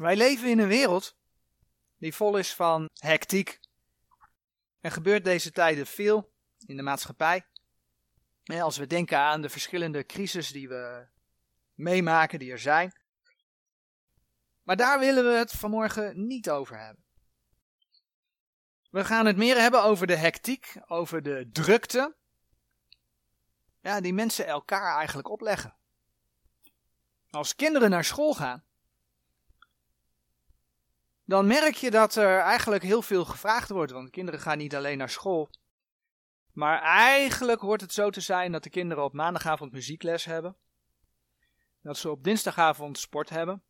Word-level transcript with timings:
Wij 0.00 0.16
leven 0.16 0.48
in 0.48 0.58
een 0.58 0.68
wereld 0.68 1.16
die 1.98 2.14
vol 2.14 2.36
is 2.36 2.54
van 2.54 2.88
hectiek. 2.98 3.60
Er 4.80 4.90
gebeurt 4.90 5.24
deze 5.24 5.52
tijden 5.52 5.86
veel 5.86 6.32
in 6.66 6.76
de 6.76 6.82
maatschappij. 6.82 7.46
Als 8.44 8.76
we 8.76 8.86
denken 8.86 9.18
aan 9.18 9.42
de 9.42 9.48
verschillende 9.48 10.06
crises 10.06 10.48
die 10.48 10.68
we 10.68 11.06
meemaken, 11.74 12.38
die 12.38 12.50
er 12.50 12.58
zijn. 12.58 12.92
Maar 14.62 14.76
daar 14.76 14.98
willen 14.98 15.24
we 15.24 15.38
het 15.38 15.50
vanmorgen 15.50 16.26
niet 16.26 16.50
over 16.50 16.78
hebben. 16.78 17.04
We 18.90 19.04
gaan 19.04 19.26
het 19.26 19.36
meer 19.36 19.56
hebben 19.56 19.82
over 19.82 20.06
de 20.06 20.16
hectiek, 20.16 20.76
over 20.86 21.22
de 21.22 21.48
drukte. 21.52 22.16
Ja, 23.80 24.00
die 24.00 24.14
mensen 24.14 24.46
elkaar 24.46 24.96
eigenlijk 24.96 25.28
opleggen. 25.28 25.76
Als 27.30 27.54
kinderen 27.54 27.90
naar 27.90 28.04
school 28.04 28.34
gaan, 28.34 28.64
dan 31.30 31.46
merk 31.46 31.74
je 31.74 31.90
dat 31.90 32.14
er 32.14 32.38
eigenlijk 32.38 32.82
heel 32.82 33.02
veel 33.02 33.24
gevraagd 33.24 33.68
wordt. 33.68 33.92
Want 33.92 34.10
kinderen 34.10 34.40
gaan 34.40 34.58
niet 34.58 34.74
alleen 34.74 34.98
naar 34.98 35.10
school. 35.10 35.50
Maar 36.52 36.82
eigenlijk 36.82 37.60
hoort 37.60 37.80
het 37.80 37.92
zo 37.92 38.10
te 38.10 38.20
zijn 38.20 38.52
dat 38.52 38.62
de 38.62 38.70
kinderen 38.70 39.04
op 39.04 39.12
maandagavond 39.12 39.72
muziekles 39.72 40.24
hebben. 40.24 40.56
Dat 41.82 41.96
ze 41.96 42.10
op 42.10 42.24
dinsdagavond 42.24 42.98
sport 42.98 43.28
hebben. 43.28 43.62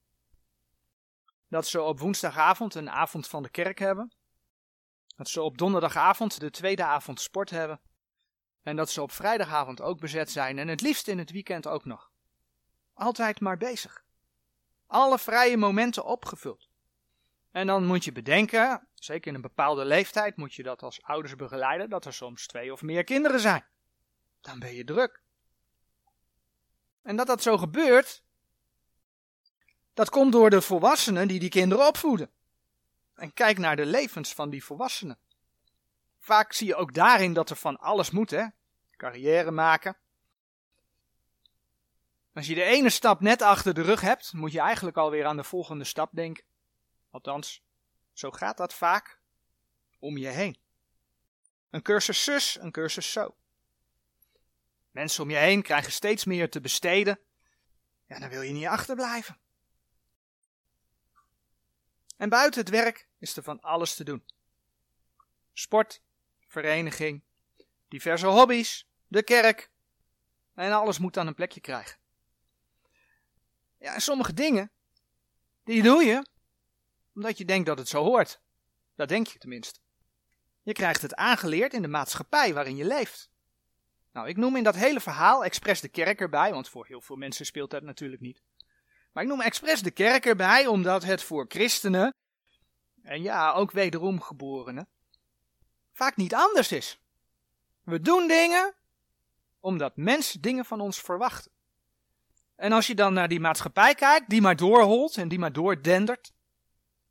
Dat 1.48 1.66
ze 1.66 1.82
op 1.82 1.98
woensdagavond 1.98 2.74
een 2.74 2.90
avond 2.90 3.28
van 3.28 3.42
de 3.42 3.50
kerk 3.50 3.78
hebben. 3.78 4.12
Dat 5.16 5.28
ze 5.28 5.42
op 5.42 5.58
donderdagavond 5.58 6.40
de 6.40 6.50
tweede 6.50 6.84
avond 6.84 7.20
sport 7.20 7.50
hebben. 7.50 7.80
En 8.62 8.76
dat 8.76 8.90
ze 8.90 9.02
op 9.02 9.12
vrijdagavond 9.12 9.80
ook 9.80 10.00
bezet 10.00 10.30
zijn 10.30 10.58
en 10.58 10.68
het 10.68 10.80
liefst 10.80 11.08
in 11.08 11.18
het 11.18 11.30
weekend 11.30 11.66
ook 11.66 11.84
nog. 11.84 12.10
Altijd 12.94 13.40
maar 13.40 13.56
bezig. 13.56 14.04
Alle 14.86 15.18
vrije 15.18 15.56
momenten 15.56 16.04
opgevuld. 16.04 16.69
En 17.50 17.66
dan 17.66 17.86
moet 17.86 18.04
je 18.04 18.12
bedenken, 18.12 18.88
zeker 18.94 19.28
in 19.28 19.34
een 19.34 19.40
bepaalde 19.40 19.84
leeftijd 19.84 20.36
moet 20.36 20.54
je 20.54 20.62
dat 20.62 20.82
als 20.82 21.02
ouders 21.02 21.36
begeleiden, 21.36 21.90
dat 21.90 22.04
er 22.04 22.12
soms 22.12 22.46
twee 22.46 22.72
of 22.72 22.82
meer 22.82 23.04
kinderen 23.04 23.40
zijn. 23.40 23.64
Dan 24.40 24.58
ben 24.58 24.74
je 24.74 24.84
druk. 24.84 25.22
En 27.02 27.16
dat 27.16 27.26
dat 27.26 27.42
zo 27.42 27.58
gebeurt, 27.58 28.22
dat 29.94 30.10
komt 30.10 30.32
door 30.32 30.50
de 30.50 30.60
volwassenen 30.60 31.28
die 31.28 31.40
die 31.40 31.48
kinderen 31.48 31.86
opvoeden. 31.86 32.30
En 33.14 33.32
kijk 33.32 33.58
naar 33.58 33.76
de 33.76 33.86
levens 33.86 34.34
van 34.34 34.50
die 34.50 34.64
volwassenen. 34.64 35.18
Vaak 36.18 36.52
zie 36.52 36.66
je 36.66 36.74
ook 36.74 36.94
daarin 36.94 37.32
dat 37.32 37.50
er 37.50 37.56
van 37.56 37.78
alles 37.78 38.10
moet, 38.10 38.30
hè? 38.30 38.46
Carrière 38.96 39.50
maken. 39.50 39.96
Als 42.34 42.46
je 42.46 42.54
de 42.54 42.62
ene 42.62 42.90
stap 42.90 43.20
net 43.20 43.42
achter 43.42 43.74
de 43.74 43.82
rug 43.82 44.00
hebt, 44.00 44.32
moet 44.32 44.52
je 44.52 44.60
eigenlijk 44.60 44.96
alweer 44.96 45.26
aan 45.26 45.36
de 45.36 45.44
volgende 45.44 45.84
stap 45.84 46.10
denken. 46.12 46.44
Althans, 47.10 47.62
zo 48.12 48.30
gaat 48.30 48.56
dat 48.56 48.74
vaak 48.74 49.20
om 49.98 50.16
je 50.16 50.28
heen. 50.28 50.58
Een 51.70 51.82
cursus 51.82 52.24
zus, 52.24 52.58
een 52.60 52.70
cursus 52.70 53.12
zo. 53.12 53.36
Mensen 54.90 55.22
om 55.22 55.30
je 55.30 55.36
heen 55.36 55.62
krijgen 55.62 55.92
steeds 55.92 56.24
meer 56.24 56.50
te 56.50 56.60
besteden. 56.60 57.20
Ja, 58.06 58.18
dan 58.18 58.28
wil 58.28 58.42
je 58.42 58.52
niet 58.52 58.66
achterblijven. 58.66 59.38
En 62.16 62.28
buiten 62.28 62.60
het 62.60 62.70
werk 62.70 63.08
is 63.18 63.36
er 63.36 63.42
van 63.42 63.60
alles 63.60 63.94
te 63.94 64.04
doen. 64.04 64.24
Sport, 65.52 66.02
vereniging, 66.46 67.22
diverse 67.88 68.26
hobby's, 68.26 68.88
de 69.06 69.22
kerk. 69.22 69.70
En 70.54 70.72
alles 70.72 70.98
moet 70.98 71.14
dan 71.14 71.26
een 71.26 71.34
plekje 71.34 71.60
krijgen. 71.60 71.98
Ja, 73.78 73.94
en 73.94 74.00
sommige 74.00 74.32
dingen, 74.32 74.70
die 75.64 75.82
doe 75.82 76.04
je 76.04 76.26
omdat 77.20 77.38
je 77.38 77.44
denkt 77.44 77.66
dat 77.66 77.78
het 77.78 77.88
zo 77.88 78.02
hoort. 78.02 78.40
Dat 78.94 79.08
denk 79.08 79.26
je 79.26 79.38
tenminste. 79.38 79.80
Je 80.62 80.72
krijgt 80.72 81.02
het 81.02 81.14
aangeleerd 81.14 81.72
in 81.72 81.82
de 81.82 81.88
maatschappij 81.88 82.54
waarin 82.54 82.76
je 82.76 82.84
leeft. 82.84 83.30
Nou, 84.12 84.28
ik 84.28 84.36
noem 84.36 84.56
in 84.56 84.64
dat 84.64 84.74
hele 84.74 85.00
verhaal 85.00 85.44
expres 85.44 85.80
de 85.80 85.88
kerk 85.88 86.20
erbij, 86.20 86.52
want 86.52 86.68
voor 86.68 86.86
heel 86.86 87.00
veel 87.00 87.16
mensen 87.16 87.46
speelt 87.46 87.70
dat 87.70 87.82
natuurlijk 87.82 88.22
niet. 88.22 88.42
Maar 89.12 89.22
ik 89.22 89.28
noem 89.28 89.40
expres 89.40 89.82
de 89.82 89.90
kerk 89.90 90.26
erbij, 90.26 90.66
omdat 90.66 91.02
het 91.02 91.22
voor 91.22 91.44
christenen, 91.48 92.14
en 93.02 93.22
ja, 93.22 93.52
ook 93.52 93.70
wederom 93.70 94.20
geborenen, 94.20 94.88
vaak 95.92 96.16
niet 96.16 96.34
anders 96.34 96.72
is. 96.72 97.00
We 97.82 98.00
doen 98.00 98.28
dingen 98.28 98.74
omdat 99.60 99.96
mensen 99.96 100.40
dingen 100.40 100.64
van 100.64 100.80
ons 100.80 101.00
verwachten. 101.00 101.52
En 102.56 102.72
als 102.72 102.86
je 102.86 102.94
dan 102.94 103.12
naar 103.12 103.28
die 103.28 103.40
maatschappij 103.40 103.94
kijkt, 103.94 104.30
die 104.30 104.40
maar 104.40 104.56
doorholt 104.56 105.16
en 105.16 105.28
die 105.28 105.38
maar 105.38 105.52
doordendert, 105.52 106.32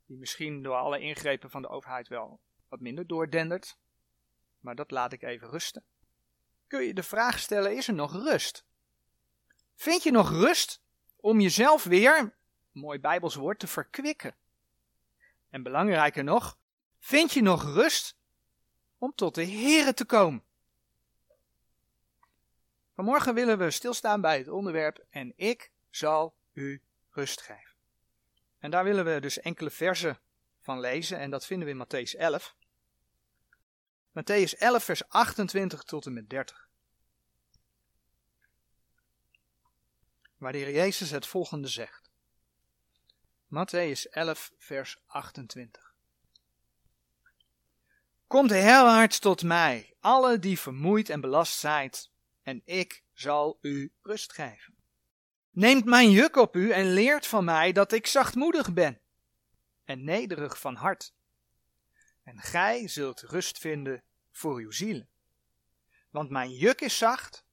die 0.09 0.18
misschien 0.18 0.64
door 0.64 0.75
alle 0.75 1.00
ingrepen 1.00 1.50
van 1.50 1.62
de 1.62 1.68
overheid 1.68 2.08
wel 2.08 2.40
wat 2.68 2.80
minder 2.80 3.08
doordendert, 3.08 3.78
maar 4.59 4.75
dat 4.75 4.92
laat 4.92 5.14
ik 5.14 5.22
even 5.22 5.50
rusten. 5.50 5.84
Kun 6.68 6.84
je 6.84 6.94
de 6.94 7.03
vraag 7.03 7.40
stellen, 7.40 7.75
is 7.75 7.88
er 7.88 7.94
nog 7.94 8.14
rust? 8.14 8.66
Vind 9.75 10.03
je 10.03 10.12
nog 10.12 10.30
rust 10.30 10.81
om 11.16 11.40
jezelf 11.40 11.84
weer, 11.84 12.36
mooi 12.72 13.00
Bijbels 13.00 13.36
woord, 13.36 13.59
te 13.59 13.68
verkwikken? 13.68 14.36
En 15.50 15.64
belangrijker 15.64 16.24
nog, 16.24 16.58
vind 17.00 17.31
je 17.31 17.42
nog 17.42 17.64
rust 17.64 18.18
om 18.98 19.14
tot 19.16 19.36
de 19.36 19.46
Here 19.46 19.94
te 19.94 20.06
komen? 20.06 20.44
Vanmorgen 22.96 23.34
willen 23.34 23.58
we 23.58 23.72
stilstaan 23.72 24.22
bij 24.22 24.38
het 24.38 24.48
onderwerp 24.48 25.06
en 25.09 25.34
ik 25.36 25.72
zal 25.90 26.36
u 26.53 26.81
rust 27.09 27.42
geven. 27.42 27.69
En 28.59 28.72
daar 28.72 28.84
willen 28.84 29.06
we 29.06 29.20
dus 29.20 29.40
enkele 29.40 29.70
versen 29.70 30.20
van 30.59 30.80
lezen 30.80 31.20
en 31.20 31.30
dat 31.30 31.46
vinden 31.46 31.68
we 31.68 31.74
in 31.74 31.86
Matthäus 31.86 32.20
11. 32.20 32.56
Matthäus 34.09 34.58
11 34.58 34.84
vers 34.84 35.08
28 35.08 35.84
tot 35.84 36.06
en 36.06 36.14
met 36.14 36.30
30. 36.30 36.69
Waar 40.38 40.52
de 40.52 40.58
Heer 40.58 40.72
Jezus 40.72 41.09
het 41.09 41.28
volgende 41.28 41.68
zegt. 41.68 42.12
Matthäus 43.46 44.09
11 44.12 44.52
vers 44.58 44.98
28. 45.06 45.94
Komt 48.28 48.50
herwaarts 48.50 49.19
tot 49.19 49.44
mij, 49.44 49.96
alle 50.00 50.40
die 50.40 50.59
vermoeid 50.59 51.09
en 51.09 51.22
belast 51.22 51.59
zijt, 51.59 52.12
en 52.44 52.62
ik 52.66 53.03
zal 53.14 53.58
u 53.62 53.94
rust 54.02 54.34
geven. 54.34 54.79
Neemt 55.59 55.86
mijn 55.86 56.12
juk 56.12 56.36
op 56.36 56.56
u 56.56 56.72
en 56.72 56.94
leert 56.94 57.28
van 57.28 57.44
mij 57.44 57.72
dat 57.72 57.92
ik 57.92 58.08
zachtmoedig 58.08 58.74
ben 58.74 59.00
en 59.86 60.03
nederig 60.03 60.59
van 60.59 60.75
hart. 60.75 61.14
En 62.24 62.40
gij 62.42 62.88
zult 62.88 63.22
rust 63.22 63.58
vinden 63.58 64.03
voor 64.31 64.58
uw 64.58 64.72
zielen. 64.72 65.09
Want 66.09 66.30
mijn 66.30 66.52
juk 66.52 66.81
is 66.81 66.98
zacht 66.98 67.46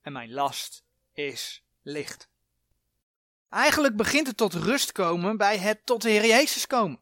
en 0.00 0.12
mijn 0.12 0.32
last 0.32 0.84
is 1.12 1.64
licht. 1.82 2.28
Eigenlijk 3.48 3.96
begint 3.96 4.26
het 4.26 4.36
tot 4.36 4.54
rust 4.54 4.92
komen 4.92 5.36
bij 5.36 5.58
het 5.58 5.86
tot 5.86 6.02
de 6.02 6.10
Heer 6.10 6.26
Jezus 6.26 6.66
komen. 6.66 7.00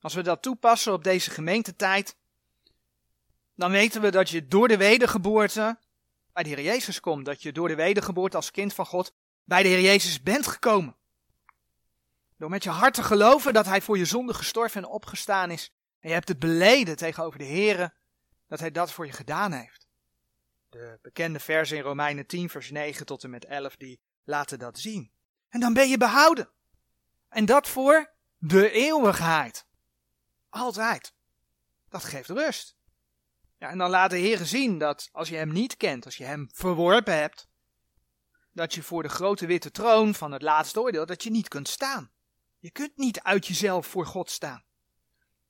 Als 0.00 0.14
we 0.14 0.22
dat 0.22 0.42
toepassen 0.42 0.92
op 0.92 1.04
deze 1.04 1.30
gemeentetijd, 1.30 2.16
dan 3.54 3.70
weten 3.70 4.00
we 4.00 4.10
dat 4.10 4.30
je 4.30 4.46
door 4.46 4.68
de 4.68 4.76
wedergeboorte 4.76 5.78
bij 6.32 6.42
de 6.42 6.48
Heer 6.48 6.62
Jezus 6.62 7.00
komt. 7.00 7.24
Dat 7.24 7.42
je 7.42 7.52
door 7.52 7.68
de 7.68 7.74
wedergeboorte 7.74 8.36
als 8.36 8.50
kind 8.50 8.74
van 8.74 8.86
God 8.86 9.14
bij 9.50 9.62
de 9.62 9.68
Heer 9.68 9.80
Jezus 9.80 10.22
bent 10.22 10.46
gekomen. 10.46 10.96
Door 12.36 12.50
met 12.50 12.62
je 12.62 12.70
hart 12.70 12.94
te 12.94 13.02
geloven 13.02 13.52
dat 13.52 13.66
Hij 13.66 13.80
voor 13.80 13.98
je 13.98 14.04
zonde 14.04 14.34
gestorven 14.34 14.82
en 14.82 14.88
opgestaan 14.88 15.50
is. 15.50 15.72
En 16.00 16.08
je 16.08 16.14
hebt 16.14 16.28
het 16.28 16.38
beleden 16.38 16.96
tegenover 16.96 17.38
de 17.38 17.44
Heer 17.44 17.94
dat 18.48 18.60
Hij 18.60 18.70
dat 18.70 18.92
voor 18.92 19.06
je 19.06 19.12
gedaan 19.12 19.52
heeft. 19.52 19.88
De 20.68 20.98
bekende 21.02 21.40
versen 21.40 21.76
in 21.76 21.82
Romeinen 21.82 22.26
10 22.26 22.48
vers 22.48 22.70
9 22.70 23.06
tot 23.06 23.24
en 23.24 23.30
met 23.30 23.44
11 23.44 23.76
die 23.76 24.00
laten 24.24 24.58
dat 24.58 24.78
zien. 24.78 25.12
En 25.48 25.60
dan 25.60 25.72
ben 25.72 25.88
je 25.88 25.98
behouden. 25.98 26.50
En 27.28 27.44
dat 27.44 27.68
voor 27.68 28.12
de 28.38 28.70
eeuwigheid. 28.70 29.66
Altijd. 30.48 31.14
Dat 31.88 32.04
geeft 32.04 32.28
rust. 32.28 32.76
Ja, 33.58 33.68
en 33.68 33.78
dan 33.78 33.90
laat 33.90 34.10
de 34.10 34.18
Heer 34.18 34.38
zien 34.38 34.78
dat 34.78 35.08
als 35.12 35.28
je 35.28 35.36
Hem 35.36 35.52
niet 35.52 35.76
kent, 35.76 36.04
als 36.04 36.16
je 36.16 36.24
Hem 36.24 36.48
verworpen 36.52 37.16
hebt, 37.16 37.49
dat 38.60 38.74
je 38.74 38.82
voor 38.82 39.02
de 39.02 39.08
grote 39.08 39.46
witte 39.46 39.70
troon 39.70 40.14
van 40.14 40.32
het 40.32 40.42
laatste 40.42 40.80
oordeel, 40.80 41.06
dat 41.06 41.22
je 41.22 41.30
niet 41.30 41.48
kunt 41.48 41.68
staan. 41.68 42.10
Je 42.58 42.70
kunt 42.70 42.96
niet 42.96 43.20
uit 43.20 43.46
jezelf 43.46 43.86
voor 43.86 44.06
God 44.06 44.30
staan. 44.30 44.64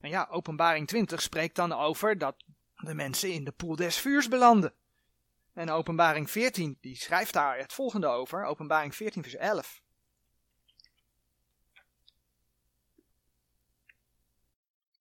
En 0.01 0.11
ja, 0.11 0.29
openbaring 0.31 0.87
20 0.87 1.23
spreekt 1.23 1.57
dan 1.57 1.73
over 1.73 2.19
dat 2.19 2.45
de 2.75 2.95
mensen 2.95 3.33
in 3.33 3.45
de 3.45 3.53
poel 3.53 3.77
des 3.77 3.99
vuurs 3.99 4.29
belanden. 4.29 4.75
En 5.53 5.71
openbaring 5.71 6.31
14, 6.31 6.79
die 6.81 6.97
schrijft 6.97 7.33
daar 7.33 7.59
het 7.59 7.73
volgende 7.73 8.07
over, 8.07 8.45
openbaring 8.45 8.95
14 8.95 9.23
vers 9.23 9.35
11. 9.35 9.83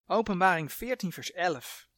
Openbaring 0.06 0.72
14 0.72 1.12
vers 1.12 1.32
11. 1.32 1.88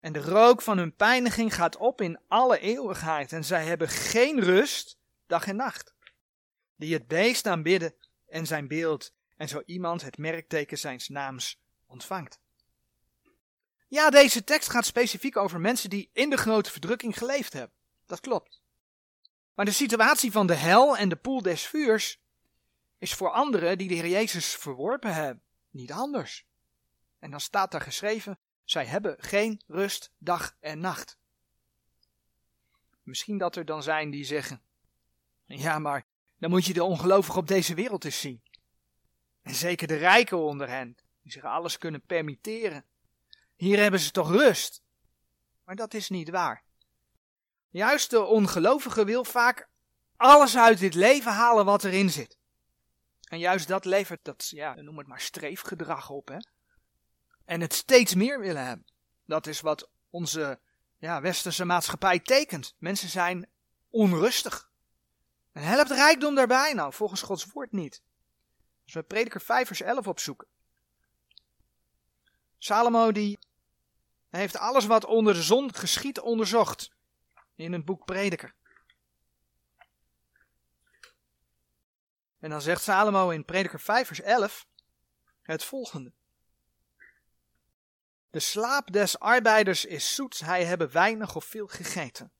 En 0.00 0.12
de 0.12 0.20
rook 0.20 0.62
van 0.62 0.78
hun 0.78 0.94
pijniging 0.94 1.54
gaat 1.54 1.76
op 1.76 2.00
in 2.00 2.20
alle 2.28 2.58
eeuwigheid 2.58 3.32
en 3.32 3.44
zij 3.44 3.64
hebben 3.64 3.88
geen 3.88 4.40
rust 4.40 5.04
dag 5.26 5.46
en 5.46 5.56
nacht. 5.56 5.94
Die 6.76 6.94
het 6.94 7.06
beest 7.06 7.46
aanbidden 7.46 7.94
en 8.26 8.46
zijn 8.46 8.68
beeld 8.68 9.14
en 9.36 9.48
zo 9.48 9.62
iemand 9.66 10.02
het 10.02 10.18
merkteken 10.18 10.78
zijns 10.78 11.08
naams 11.08 11.60
ontvangt. 11.86 12.40
Ja, 13.88 14.10
deze 14.10 14.44
tekst 14.44 14.70
gaat 14.70 14.86
specifiek 14.86 15.36
over 15.36 15.60
mensen 15.60 15.90
die 15.90 16.10
in 16.12 16.30
de 16.30 16.36
grote 16.36 16.70
verdrukking 16.70 17.18
geleefd 17.18 17.52
hebben. 17.52 17.76
Dat 18.06 18.20
klopt. 18.20 18.62
Maar 19.54 19.64
de 19.64 19.70
situatie 19.70 20.32
van 20.32 20.46
de 20.46 20.54
hel 20.54 20.96
en 20.96 21.08
de 21.08 21.16
poel 21.16 21.42
des 21.42 21.66
vuurs 21.66 22.20
is 22.98 23.14
voor 23.14 23.30
anderen 23.30 23.78
die 23.78 23.88
de 23.88 23.94
Heer 23.94 24.08
Jezus 24.08 24.54
verworpen 24.54 25.14
hebben 25.14 25.42
niet 25.70 25.92
anders. 25.92 26.46
En 27.18 27.30
dan 27.30 27.40
staat 27.40 27.70
daar 27.70 27.80
geschreven: 27.80 28.38
zij 28.64 28.86
hebben 28.86 29.16
geen 29.18 29.60
rust 29.66 30.12
dag 30.18 30.56
en 30.60 30.80
nacht. 30.80 31.18
Misschien 33.02 33.38
dat 33.38 33.56
er 33.56 33.64
dan 33.64 33.82
zijn 33.82 34.10
die 34.10 34.24
zeggen: 34.24 34.62
ja, 35.46 35.78
maar 35.78 36.06
dan 36.38 36.50
moet 36.50 36.64
je 36.64 36.72
de 36.72 36.84
ongelovigen 36.84 37.40
op 37.40 37.46
deze 37.46 37.74
wereld 37.74 38.04
eens 38.04 38.20
zien. 38.20 38.42
En 39.42 39.54
zeker 39.54 39.86
de 39.86 39.96
rijken 39.96 40.38
onder 40.38 40.68
hen, 40.68 40.96
die 41.22 41.32
zich 41.32 41.44
alles 41.44 41.78
kunnen 41.78 42.02
permitteren. 42.02 42.84
Hier 43.56 43.78
hebben 43.78 44.00
ze 44.00 44.10
toch 44.10 44.30
rust. 44.30 44.82
Maar 45.64 45.76
dat 45.76 45.94
is 45.94 46.08
niet 46.08 46.30
waar. 46.30 46.64
Juist 47.68 48.10
de 48.10 48.24
ongelovige 48.24 49.04
wil 49.04 49.24
vaak 49.24 49.68
alles 50.16 50.56
uit 50.56 50.78
dit 50.78 50.94
leven 50.94 51.32
halen 51.32 51.64
wat 51.64 51.84
erin 51.84 52.10
zit. 52.10 52.38
En 53.28 53.38
juist 53.38 53.68
dat 53.68 53.84
levert 53.84 54.24
dat, 54.24 54.48
ja, 54.48 54.74
noem 54.74 54.98
het 54.98 55.06
maar 55.06 55.20
streefgedrag 55.20 56.10
op, 56.10 56.28
hè. 56.28 56.38
En 57.44 57.60
het 57.60 57.72
steeds 57.72 58.14
meer 58.14 58.40
willen 58.40 58.66
hebben. 58.66 58.86
Dat 59.24 59.46
is 59.46 59.60
wat 59.60 59.90
onze 60.10 60.60
ja, 60.98 61.20
westerse 61.20 61.64
maatschappij 61.64 62.20
tekent. 62.20 62.74
Mensen 62.78 63.08
zijn 63.08 63.50
onrustig. 63.88 64.70
En 65.56 65.62
helpt 65.62 65.90
rijkdom 65.90 66.34
daarbij? 66.34 66.72
Nou, 66.72 66.92
volgens 66.92 67.22
Gods 67.22 67.46
woord 67.52 67.72
niet. 67.72 68.02
Als 68.84 68.94
we 68.94 69.02
prediker 69.02 69.40
5 69.40 69.66
vers 69.66 69.80
11 69.80 70.06
opzoeken. 70.06 70.46
Salomo 72.58 73.12
die 73.12 73.38
heeft 74.28 74.56
alles 74.56 74.86
wat 74.86 75.04
onder 75.04 75.34
de 75.34 75.42
zon 75.42 75.74
geschiet 75.74 76.20
onderzocht. 76.20 76.90
In 77.54 77.72
het 77.72 77.84
boek 77.84 78.04
Prediker. 78.04 78.54
En 82.38 82.50
dan 82.50 82.60
zegt 82.60 82.82
Salomo 82.82 83.30
in 83.30 83.44
Prediker 83.44 83.80
5 83.80 84.06
vers 84.06 84.20
11 84.20 84.66
het 85.42 85.64
volgende. 85.64 86.12
De 88.30 88.40
slaap 88.40 88.92
des 88.92 89.18
arbeiders 89.18 89.84
is 89.84 90.14
zoet, 90.14 90.38
hij 90.38 90.64
hebben 90.64 90.92
weinig 90.92 91.36
of 91.36 91.44
veel 91.44 91.66
gegeten. 91.66 92.35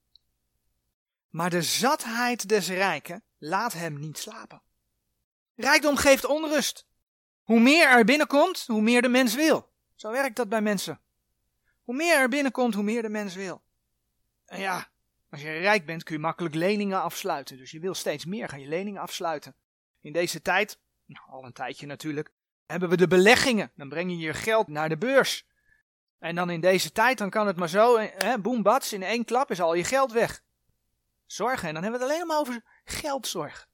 Maar 1.37 1.51
de 1.51 1.63
zatheid 1.63 2.49
des 2.49 2.69
rijken 2.69 3.23
laat 3.39 3.73
hem 3.73 3.99
niet 3.99 4.19
slapen. 4.19 4.63
Rijkdom 5.55 5.97
geeft 5.97 6.25
onrust. 6.25 6.87
Hoe 7.43 7.61
meer 7.61 7.89
er 7.89 8.05
binnenkomt, 8.05 8.65
hoe 8.67 8.81
meer 8.81 9.03
de 9.03 9.09
mens 9.09 9.35
wil. 9.35 9.73
Zo 9.95 10.11
werkt 10.11 10.37
dat 10.37 10.49
bij 10.49 10.61
mensen. 10.61 11.01
Hoe 11.83 11.95
meer 11.95 12.17
er 12.17 12.29
binnenkomt, 12.29 12.75
hoe 12.75 12.83
meer 12.83 13.03
de 13.03 13.09
mens 13.09 13.35
wil. 13.35 13.63
En 14.45 14.61
ja, 14.61 14.89
als 15.31 15.41
je 15.41 15.59
rijk 15.59 15.87
bent 15.87 16.03
kun 16.03 16.15
je 16.15 16.21
makkelijk 16.21 16.55
leningen 16.55 17.03
afsluiten. 17.03 17.57
Dus 17.57 17.71
je 17.71 17.81
wil 17.81 17.95
steeds 17.95 18.25
meer, 18.25 18.49
ga 18.49 18.57
je 18.57 18.69
leningen 18.69 19.03
afsluiten. 19.03 19.57
In 20.01 20.13
deze 20.13 20.43
tijd, 20.43 20.79
nou, 21.07 21.31
al 21.31 21.45
een 21.45 21.53
tijdje 21.53 21.87
natuurlijk, 21.87 22.31
hebben 22.67 22.89
we 22.89 22.97
de 22.97 23.09
beleggingen. 23.09 23.73
Dan 23.75 23.89
breng 23.89 24.11
je 24.11 24.19
je 24.19 24.35
geld 24.35 24.69
naar 24.69 24.89
de 24.89 24.99
beurs. 24.99 25.47
En 26.19 26.35
dan 26.35 26.51
in 26.51 26.61
deze 26.61 26.93
tijd, 26.93 27.19
dan 27.19 27.31
kan 27.31 27.47
het 27.47 27.57
maar 27.57 27.69
zo, 27.69 27.99
hè, 27.99 28.39
boem 28.39 28.63
bats, 28.63 28.93
in 28.93 29.03
één 29.03 29.25
klap 29.25 29.51
is 29.51 29.61
al 29.61 29.75
je 29.75 29.85
geld 29.85 30.13
weg. 30.13 30.45
Zorgen, 31.27 31.69
en 31.69 31.75
dan 31.75 31.83
hebben 31.83 32.01
we 32.01 32.07
het 32.07 32.15
alleen 32.15 32.27
maar 32.27 32.39
over 32.39 32.65
geldzorg. 32.85 33.69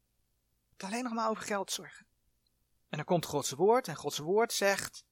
Het 0.73 0.83
alleen 0.83 1.05
nog 1.05 1.13
maar 1.13 1.29
over 1.29 1.43
geldzorgen. 1.43 2.07
En 2.89 2.97
dan 2.97 3.05
komt 3.05 3.27
Gods 3.27 3.51
woord, 3.51 3.89
en 3.89 3.97
Gods 3.97 4.19
woord 4.19 4.53
zegt 4.53 5.05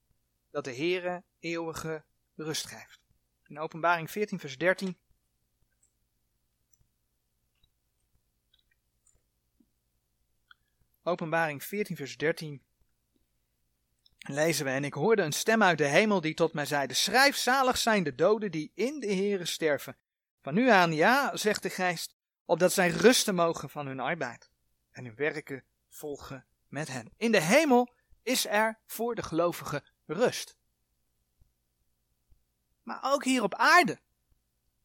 dat 0.49 0.63
de 0.63 0.75
Heere 0.75 1.23
eeuwige 1.39 2.05
rust 2.35 2.67
geeft. 2.67 2.99
In 3.45 3.59
openbaring 3.59 4.11
14 4.11 4.39
vers 4.39 4.57
13 4.57 4.99
Openbaring 11.03 11.63
14, 11.63 11.95
vers 11.95 12.17
13 12.17 12.61
lezen 14.17 14.65
we, 14.65 14.71
en 14.71 14.83
ik 14.83 14.93
hoorde 14.93 15.21
een 15.21 15.31
stem 15.31 15.63
uit 15.63 15.77
de 15.77 15.87
hemel 15.87 16.21
die 16.21 16.33
tot 16.33 16.53
mij 16.53 16.65
zeide, 16.65 16.93
schrijf 16.93 17.35
zalig 17.35 17.77
zijn 17.77 18.03
de 18.03 18.15
doden 18.15 18.51
die 18.51 18.71
in 18.75 18.99
de 18.99 19.13
Heere 19.13 19.45
sterven. 19.45 19.97
Van 20.41 20.53
nu 20.53 20.69
aan 20.69 20.93
ja, 20.93 21.37
zegt 21.37 21.63
de 21.63 21.69
geest, 21.69 22.15
opdat 22.51 22.73
zij 22.73 22.89
rusten 22.89 23.35
mogen 23.35 23.69
van 23.69 23.87
hun 23.87 23.99
arbeid 23.99 24.51
en 24.91 25.05
hun 25.05 25.15
werken 25.15 25.63
volgen 25.89 26.45
met 26.67 26.87
hen. 26.87 27.13
In 27.17 27.31
de 27.31 27.41
hemel 27.41 27.93
is 28.23 28.45
er 28.45 28.79
voor 28.85 29.15
de 29.15 29.23
gelovigen 29.23 29.83
rust. 30.05 30.57
Maar 32.83 32.99
ook 33.01 33.23
hier 33.23 33.43
op 33.43 33.55
aarde 33.55 33.99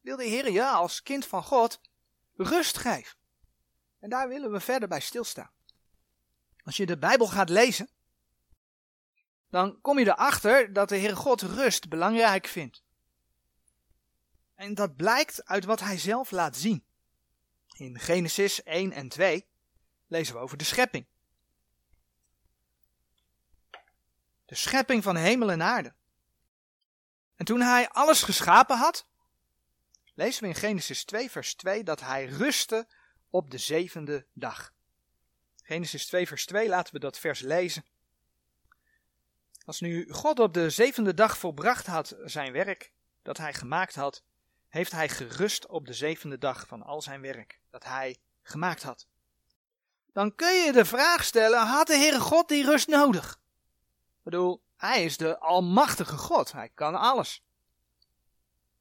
wil 0.01 0.17
de 0.17 0.23
Heer 0.23 0.51
ja 0.51 0.71
als 0.71 1.03
kind 1.03 1.25
van 1.25 1.43
God 1.43 1.81
rust 2.35 2.77
geven. 2.77 3.17
En 3.99 4.09
daar 4.09 4.27
willen 4.27 4.51
we 4.51 4.59
verder 4.59 4.87
bij 4.87 4.99
stilstaan. 4.99 5.51
Als 6.63 6.77
je 6.77 6.85
de 6.85 6.97
Bijbel 6.97 7.27
gaat 7.27 7.49
lezen, 7.49 7.89
dan 9.49 9.81
kom 9.81 9.99
je 9.99 10.05
erachter 10.05 10.73
dat 10.73 10.89
de 10.89 10.97
Heere 10.97 11.15
God 11.15 11.41
rust 11.41 11.89
belangrijk 11.89 12.47
vindt. 12.47 12.83
En 14.55 14.73
dat 14.73 14.95
blijkt 14.95 15.45
uit 15.45 15.65
wat 15.65 15.79
hij 15.79 15.97
zelf 15.97 16.31
laat 16.31 16.57
zien. 16.57 16.86
In 17.77 17.99
Genesis 17.99 18.63
1 18.63 18.91
en 18.91 19.09
2 19.09 19.45
lezen 20.07 20.33
we 20.33 20.39
over 20.39 20.57
de 20.57 20.63
schepping. 20.63 21.05
De 24.45 24.55
schepping 24.55 25.03
van 25.03 25.15
hemel 25.15 25.51
en 25.51 25.61
aarde. 25.61 25.93
En 27.35 27.45
toen 27.45 27.61
hij 27.61 27.89
alles 27.89 28.23
geschapen 28.23 28.77
had, 28.77 29.07
lezen 30.13 30.43
we 30.43 30.49
in 30.49 30.55
Genesis 30.55 31.03
2, 31.03 31.31
vers 31.31 31.55
2 31.55 31.83
dat 31.83 31.99
hij 31.99 32.25
rustte 32.25 32.87
op 33.29 33.51
de 33.51 33.57
zevende 33.57 34.25
dag. 34.33 34.73
Genesis 35.63 36.05
2, 36.05 36.27
vers 36.27 36.45
2, 36.45 36.67
laten 36.67 36.93
we 36.93 36.99
dat 36.99 37.19
vers 37.19 37.39
lezen. 37.39 37.85
Als 39.65 39.79
nu 39.79 40.11
God 40.11 40.39
op 40.39 40.53
de 40.53 40.69
zevende 40.69 41.13
dag 41.13 41.37
volbracht 41.37 41.85
had 41.85 42.15
zijn 42.23 42.51
werk 42.51 42.91
dat 43.21 43.37
hij 43.37 43.53
gemaakt 43.53 43.95
had, 43.95 44.23
heeft 44.69 44.91
hij 44.91 45.09
gerust 45.09 45.67
op 45.67 45.85
de 45.85 45.93
zevende 45.93 46.37
dag 46.37 46.67
van 46.67 46.83
al 46.83 47.01
zijn 47.01 47.21
werk 47.21 47.59
dat 47.69 47.83
hij 47.83 48.17
gemaakt 48.41 48.83
had. 48.83 49.07
Dan 50.13 50.35
kun 50.35 50.53
je 50.53 50.71
de 50.71 50.85
vraag 50.85 51.23
stellen, 51.23 51.67
had 51.67 51.87
de 51.87 51.95
Heere 51.97 52.19
God 52.19 52.47
die 52.47 52.65
rust 52.65 52.87
nodig? 52.87 53.39
Ik 54.17 54.23
bedoel, 54.23 54.61
hij 54.75 55.03
is 55.03 55.17
de 55.17 55.39
almachtige 55.39 56.17
God, 56.17 56.51
hij 56.51 56.69
kan 56.73 56.95
alles. 56.95 57.43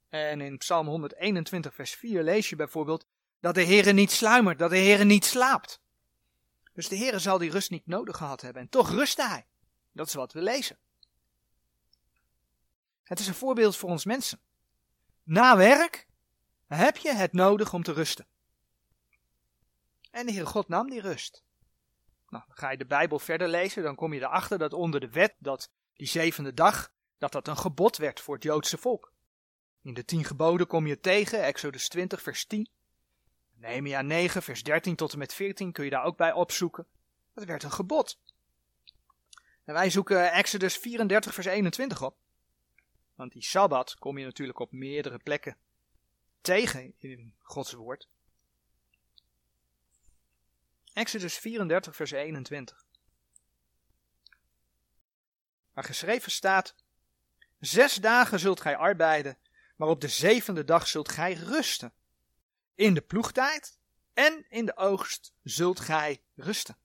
En 0.09 0.41
in 0.41 0.59
Psalm 0.59 0.87
121 0.87 1.75
vers 1.75 1.95
4 1.95 2.23
lees 2.23 2.49
je 2.49 2.57
bijvoorbeeld 2.57 3.07
dat 3.41 3.55
de 3.55 3.65
Heere 3.65 3.93
niet 3.93 4.11
sluimert, 4.11 4.59
dat 4.59 4.71
de 4.71 4.79
Heere 4.79 5.05
niet 5.05 5.25
slaapt. 5.25 5.81
Dus 6.73 6.89
de 6.89 6.97
Heere 6.97 7.19
zal 7.19 7.39
die 7.39 7.51
rust 7.51 7.71
niet 7.71 7.87
nodig 7.87 8.17
gehad 8.17 8.41
hebben 8.41 8.63
en 8.63 8.69
toch 8.69 8.91
rustte 8.91 9.27
hij. 9.27 9.47
Dat 9.93 10.07
is 10.07 10.15
wat 10.15 10.33
we 10.33 10.43
lezen. 10.43 10.79
Het 13.03 13.19
is 13.19 13.27
een 13.27 13.35
voorbeeld 13.35 13.77
voor 13.77 13.91
ons 13.91 14.05
mensen. 14.05 14.41
Na 15.27 15.57
werk 15.57 16.07
heb 16.67 16.97
je 16.97 17.15
het 17.15 17.33
nodig 17.33 17.73
om 17.73 17.83
te 17.83 17.93
rusten. 17.93 18.27
En 20.11 20.27
de 20.27 20.33
Heere 20.33 20.47
God 20.47 20.69
nam 20.69 20.91
die 20.91 21.01
rust. 21.01 21.45
Nou, 22.29 22.45
ga 22.49 22.71
je 22.71 22.77
de 22.77 22.87
Bijbel 22.87 23.19
verder 23.19 23.49
lezen, 23.49 23.83
dan 23.83 23.95
kom 23.95 24.13
je 24.13 24.21
erachter 24.21 24.59
dat 24.59 24.73
onder 24.73 25.01
de 25.01 25.11
wet, 25.11 25.35
dat 25.39 25.71
die 25.95 26.07
zevende 26.07 26.55
dag, 26.55 26.93
dat 27.19 27.33
dat 27.33 27.49
een 27.49 27.57
gebod 27.57 27.97
werd 27.97 28.21
voor 28.21 28.35
het 28.35 28.43
Joodse 28.43 28.79
volk. 28.79 29.13
In 29.83 29.95
de 29.95 30.05
tien 30.05 30.25
geboden 30.25 30.67
kom 30.67 30.87
je 30.87 31.01
tegen, 31.01 31.43
Exodus 31.43 31.89
20, 31.89 32.23
vers 32.23 32.45
10. 32.45 32.69
Nehemia 33.55 34.03
9, 34.03 34.43
vers 34.43 34.63
13 34.63 34.97
tot 34.97 35.13
en 35.13 35.19
met 35.19 35.35
14 35.35 35.73
kun 35.73 35.85
je 35.85 35.91
daar 35.91 36.05
ook 36.05 36.17
bij 36.17 36.33
opzoeken. 36.33 36.87
Dat 37.35 37.45
werd 37.45 37.63
een 37.63 37.73
gebod. 37.73 38.19
En 39.65 39.75
wij 39.75 39.91
zoeken 39.91 40.33
Exodus 40.33 40.77
34, 40.77 41.35
vers 41.35 41.47
21 41.47 42.03
op. 42.03 42.17
Want 43.17 43.33
die 43.33 43.43
Sabbat 43.43 43.95
kom 43.99 44.19
je 44.19 44.25
natuurlijk 44.25 44.59
op 44.59 44.73
meerdere 44.73 45.19
plekken 45.19 45.57
tegen 46.41 46.95
in 46.99 47.35
Gods 47.39 47.73
woord. 47.73 48.09
Exodus 50.93 51.39
34, 51.39 51.97
vers 51.97 52.11
21. 52.11 52.85
Waar 55.73 55.85
geschreven 55.85 56.31
staat: 56.31 56.75
Zes 57.61 57.95
dagen 57.95 58.39
zult 58.41 58.61
gij 58.61 58.77
arbeiden, 58.77 59.39
maar 59.77 59.89
op 59.89 60.01
de 60.01 60.09
zevende 60.09 60.65
dag 60.65 60.87
zult 60.87 61.09
gij 61.09 61.33
rusten. 61.33 61.93
In 62.75 62.95
de 62.95 63.01
ploegtijd 63.01 63.79
en 64.13 64.47
in 64.49 64.67
de 64.67 64.77
oogst 64.77 65.33
zult 65.43 65.81
gij 65.81 66.23
rusten. 66.35 66.77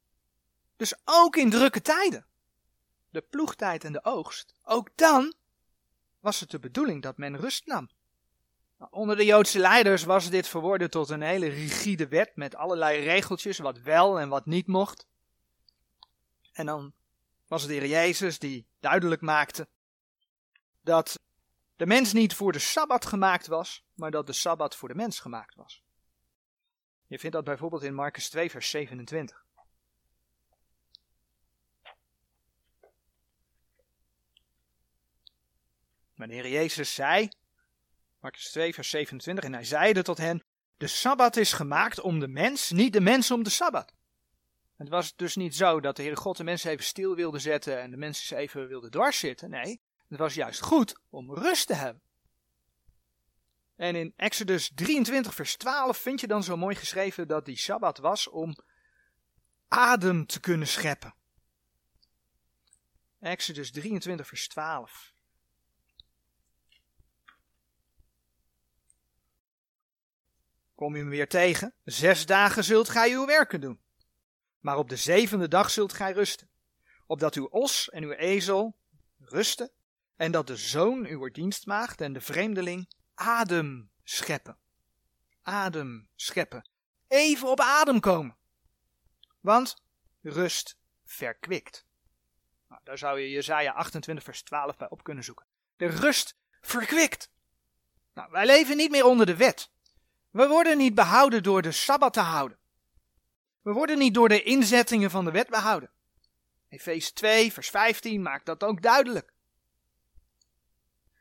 Dus 0.75 0.93
ook 1.05 1.35
in 1.35 1.49
drukke 1.49 1.81
tijden. 1.81 2.25
De 3.09 3.21
ploegtijd 3.21 3.83
en 3.83 3.91
de 3.91 4.03
oogst. 4.03 4.55
Ook 4.63 4.89
dan 4.95 5.33
was 6.21 6.39
het 6.39 6.51
de 6.51 6.59
bedoeling 6.59 7.01
dat 7.01 7.17
men 7.17 7.37
rust 7.37 7.65
nam. 7.65 7.89
Onder 8.89 9.15
de 9.15 9.25
Joodse 9.25 9.59
leiders 9.59 10.03
was 10.03 10.29
dit 10.29 10.47
verworden 10.47 10.89
tot 10.89 11.09
een 11.09 11.21
hele 11.21 11.47
rigide 11.47 12.07
wet 12.07 12.35
met 12.35 12.55
allerlei 12.55 13.03
regeltjes 13.03 13.57
wat 13.59 13.79
wel 13.79 14.19
en 14.19 14.29
wat 14.29 14.45
niet 14.45 14.67
mocht. 14.67 15.07
En 16.53 16.65
dan 16.65 16.93
was 17.47 17.61
het 17.61 17.71
de 17.71 17.77
Heer 17.77 17.87
Jezus 17.87 18.39
die 18.39 18.65
duidelijk 18.79 19.21
maakte 19.21 19.67
dat 20.81 21.19
de 21.75 21.85
mens 21.85 22.13
niet 22.13 22.35
voor 22.35 22.51
de 22.51 22.59
Sabbat 22.59 23.05
gemaakt 23.05 23.47
was, 23.47 23.83
maar 23.93 24.11
dat 24.11 24.27
de 24.27 24.33
Sabbat 24.33 24.75
voor 24.75 24.87
de 24.87 24.95
mens 24.95 25.19
gemaakt 25.19 25.55
was. 25.55 25.83
Je 27.07 27.19
vindt 27.19 27.35
dat 27.35 27.45
bijvoorbeeld 27.45 27.83
in 27.83 27.93
Marcus 27.93 28.29
2, 28.29 28.49
vers 28.49 28.69
27. 28.69 29.45
Wanneer 36.21 36.47
Jezus 36.47 36.93
zei, 36.93 37.29
Marcus 38.19 38.51
2, 38.51 38.73
vers 38.73 38.89
27, 38.89 39.43
en 39.43 39.53
hij 39.53 39.63
zeide 39.63 40.01
tot 40.01 40.17
hen, 40.17 40.43
de 40.77 40.87
Sabbat 40.87 41.35
is 41.35 41.53
gemaakt 41.53 41.99
om 41.99 42.19
de 42.19 42.27
mens, 42.27 42.71
niet 42.71 42.93
de 42.93 43.01
mens 43.01 43.31
om 43.31 43.43
de 43.43 43.49
Sabbat. 43.49 43.93
Het 44.77 44.89
was 44.89 45.15
dus 45.15 45.35
niet 45.35 45.55
zo 45.55 45.79
dat 45.79 45.95
de 45.95 46.01
Heere 46.01 46.17
God 46.17 46.37
de 46.37 46.43
mensen 46.43 46.71
even 46.71 46.83
stil 46.83 47.15
wilde 47.15 47.39
zetten 47.39 47.81
en 47.81 47.91
de 47.91 47.97
mensen 47.97 48.37
even 48.37 48.67
wilde 48.67 48.89
dwarszitten. 48.89 49.49
Nee, 49.49 49.81
het 50.07 50.19
was 50.19 50.33
juist 50.33 50.61
goed 50.61 50.99
om 51.09 51.33
rust 51.33 51.67
te 51.67 51.73
hebben. 51.73 52.01
En 53.75 53.95
in 53.95 54.13
Exodus 54.15 54.71
23, 54.75 55.33
vers 55.33 55.55
12 55.55 55.97
vind 55.97 56.19
je 56.19 56.27
dan 56.27 56.43
zo 56.43 56.57
mooi 56.57 56.75
geschreven 56.75 57.27
dat 57.27 57.45
die 57.45 57.57
Sabbat 57.57 57.97
was 57.97 58.29
om 58.29 58.55
adem 59.67 60.25
te 60.25 60.39
kunnen 60.39 60.67
scheppen. 60.67 61.15
Exodus 63.19 63.71
23, 63.71 64.27
vers 64.27 64.47
12. 64.47 65.13
Kom 70.81 70.95
je 70.95 71.01
hem 71.01 71.09
weer 71.09 71.27
tegen? 71.27 71.73
Zes 71.83 72.25
dagen 72.25 72.63
zult 72.63 72.89
gij 72.89 73.11
uw 73.11 73.25
werken 73.25 73.61
doen. 73.61 73.81
Maar 74.59 74.77
op 74.77 74.89
de 74.89 74.95
zevende 74.95 75.47
dag 75.47 75.69
zult 75.69 75.93
gij 75.93 76.11
rusten. 76.11 76.49
Opdat 77.05 77.35
uw 77.35 77.45
os 77.45 77.89
en 77.89 78.03
uw 78.03 78.11
ezel 78.11 78.77
rusten. 79.19 79.71
En 80.15 80.31
dat 80.31 80.47
de 80.47 80.55
zoon 80.55 81.05
uw 81.05 81.31
dienstmaagd 81.31 82.01
en 82.01 82.13
de 82.13 82.21
vreemdeling 82.21 82.93
adem 83.13 83.91
scheppen. 84.03 84.57
Adem 85.41 86.09
scheppen. 86.15 86.69
Even 87.07 87.49
op 87.49 87.59
adem 87.59 87.99
komen. 87.99 88.37
Want 89.39 89.83
rust 90.21 90.77
verkwikt. 91.03 91.85
Nou, 92.67 92.81
daar 92.83 92.97
zou 92.97 93.19
je 93.19 93.29
Jezaja 93.29 93.71
28 93.71 94.23
vers 94.23 94.43
12 94.43 94.77
bij 94.77 94.89
op 94.89 95.03
kunnen 95.03 95.23
zoeken. 95.23 95.45
De 95.75 95.87
rust 95.87 96.37
verkwikt. 96.61 97.31
Nou, 98.13 98.31
wij 98.31 98.45
leven 98.45 98.77
niet 98.77 98.91
meer 98.91 99.05
onder 99.05 99.25
de 99.25 99.35
wet. 99.35 99.70
We 100.31 100.47
worden 100.47 100.77
niet 100.77 100.95
behouden 100.95 101.43
door 101.43 101.61
de 101.61 101.71
Sabbat 101.71 102.13
te 102.13 102.19
houden. 102.19 102.57
We 103.61 103.71
worden 103.71 103.97
niet 103.97 104.13
door 104.13 104.29
de 104.29 104.43
inzettingen 104.43 105.11
van 105.11 105.25
de 105.25 105.31
wet 105.31 105.49
behouden. 105.49 105.91
Efeze 106.69 107.13
2, 107.13 107.53
vers 107.53 107.69
15 107.69 108.21
maakt 108.21 108.45
dat 108.45 108.63
ook 108.63 108.81
duidelijk. 108.81 109.33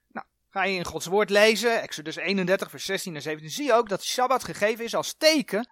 Nou, 0.09 0.26
ga 0.50 0.64
je 0.64 0.76
in 0.76 0.85
Gods 0.85 1.07
woord 1.07 1.31
lezen, 1.31 1.81
Exodus 1.81 2.17
31, 2.17 2.71
vers 2.71 2.85
16 2.85 3.14
en 3.14 3.23
17, 3.23 3.50
zie 3.50 3.64
je 3.64 3.73
ook 3.73 3.88
dat 3.88 4.05
Sabbat 4.05 4.45
gegeven 4.45 4.85
is 4.85 4.95
als 4.95 5.14
teken 5.14 5.71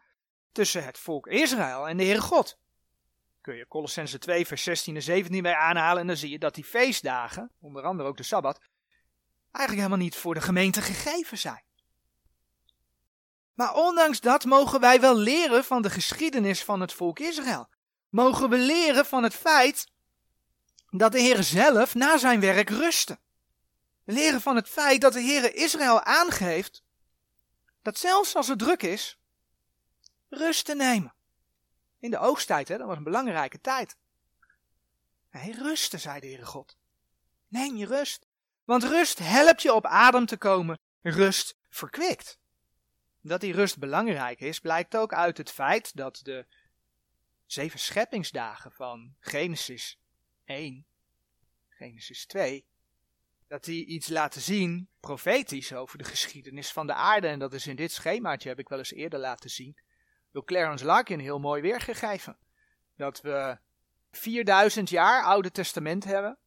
tussen 0.52 0.84
het 0.84 0.98
volk 0.98 1.26
Israël 1.26 1.88
en 1.88 1.96
de 1.96 2.04
Heere 2.04 2.20
God. 2.20 2.58
Kun 3.40 3.54
je 3.54 3.68
Colossense 3.68 4.18
2, 4.18 4.46
vers 4.46 4.62
16 4.62 4.94
en 4.94 5.02
17 5.02 5.42
bij 5.42 5.54
aanhalen 5.54 6.00
en 6.00 6.06
dan 6.06 6.16
zie 6.16 6.30
je 6.30 6.38
dat 6.38 6.54
die 6.54 6.64
feestdagen, 6.64 7.52
onder 7.60 7.82
andere 7.82 8.08
ook 8.08 8.16
de 8.16 8.22
Sabbat, 8.22 8.60
eigenlijk 9.50 9.86
helemaal 9.86 10.06
niet 10.06 10.16
voor 10.16 10.34
de 10.34 10.40
gemeente 10.40 10.82
gegeven 10.82 11.38
zijn. 11.38 11.66
Maar 13.58 13.74
ondanks 13.74 14.20
dat 14.20 14.44
mogen 14.44 14.80
wij 14.80 15.00
wel 15.00 15.16
leren 15.16 15.64
van 15.64 15.82
de 15.82 15.90
geschiedenis 15.90 16.64
van 16.64 16.80
het 16.80 16.92
volk 16.92 17.18
Israël. 17.18 17.68
Mogen 18.08 18.50
we 18.50 18.56
leren 18.56 19.06
van 19.06 19.22
het 19.22 19.34
feit 19.34 19.90
dat 20.90 21.12
de 21.12 21.20
Heer 21.20 21.42
zelf 21.42 21.94
na 21.94 22.18
zijn 22.18 22.40
werk 22.40 22.70
rustte. 22.70 23.18
Leren 24.04 24.40
van 24.40 24.56
het 24.56 24.68
feit 24.68 25.00
dat 25.00 25.12
de 25.12 25.20
Heer 25.20 25.54
Israël 25.54 26.02
aangeeft 26.02 26.82
dat 27.82 27.98
zelfs 27.98 28.34
als 28.34 28.48
het 28.48 28.58
druk 28.58 28.82
is, 28.82 29.18
rust 30.28 30.64
te 30.64 30.74
nemen. 30.74 31.14
In 32.00 32.10
de 32.10 32.18
oogsttijd, 32.18 32.68
hè, 32.68 32.78
dat 32.78 32.86
was 32.86 32.96
een 32.96 33.02
belangrijke 33.02 33.60
tijd. 33.60 33.96
Hij 35.28 35.50
rustte, 35.50 35.98
zei 35.98 36.20
de 36.20 36.26
Heere 36.26 36.46
God. 36.46 36.76
Neem 37.48 37.76
je 37.76 37.86
rust. 37.86 38.26
Want 38.64 38.84
rust 38.84 39.18
helpt 39.18 39.62
je 39.62 39.72
op 39.72 39.86
adem 39.86 40.26
te 40.26 40.36
komen. 40.36 40.78
Rust 41.02 41.56
verkwikt. 41.70 42.38
Dat 43.28 43.40
die 43.40 43.52
rust 43.52 43.78
belangrijk 43.78 44.40
is, 44.40 44.60
blijkt 44.60 44.96
ook 44.96 45.12
uit 45.12 45.36
het 45.36 45.50
feit 45.50 45.96
dat 45.96 46.20
de 46.22 46.46
zeven 47.46 47.78
scheppingsdagen 47.78 48.72
van 48.72 49.14
Genesis 49.20 50.00
1, 50.44 50.86
Genesis 51.68 52.26
2, 52.26 52.66
dat 53.46 53.64
die 53.64 53.86
iets 53.86 54.08
laten 54.08 54.40
zien, 54.40 54.88
profetisch, 55.00 55.72
over 55.72 55.98
de 55.98 56.04
geschiedenis 56.04 56.72
van 56.72 56.86
de 56.86 56.94
aarde. 56.94 57.26
En 57.26 57.38
dat 57.38 57.52
is 57.52 57.66
in 57.66 57.76
dit 57.76 57.92
schemaatje, 57.92 58.48
heb 58.48 58.58
ik 58.58 58.68
wel 58.68 58.78
eens 58.78 58.92
eerder 58.92 59.18
laten 59.18 59.50
zien, 59.50 59.76
door 60.32 60.44
Clarence 60.44 60.84
Larkin 60.84 61.20
heel 61.20 61.38
mooi 61.38 61.62
weergegeven. 61.62 62.38
Dat 62.96 63.20
we 63.20 63.58
4000 64.10 64.90
jaar 64.90 65.24
Oude 65.24 65.50
Testament 65.50 66.04
hebben, 66.04 66.38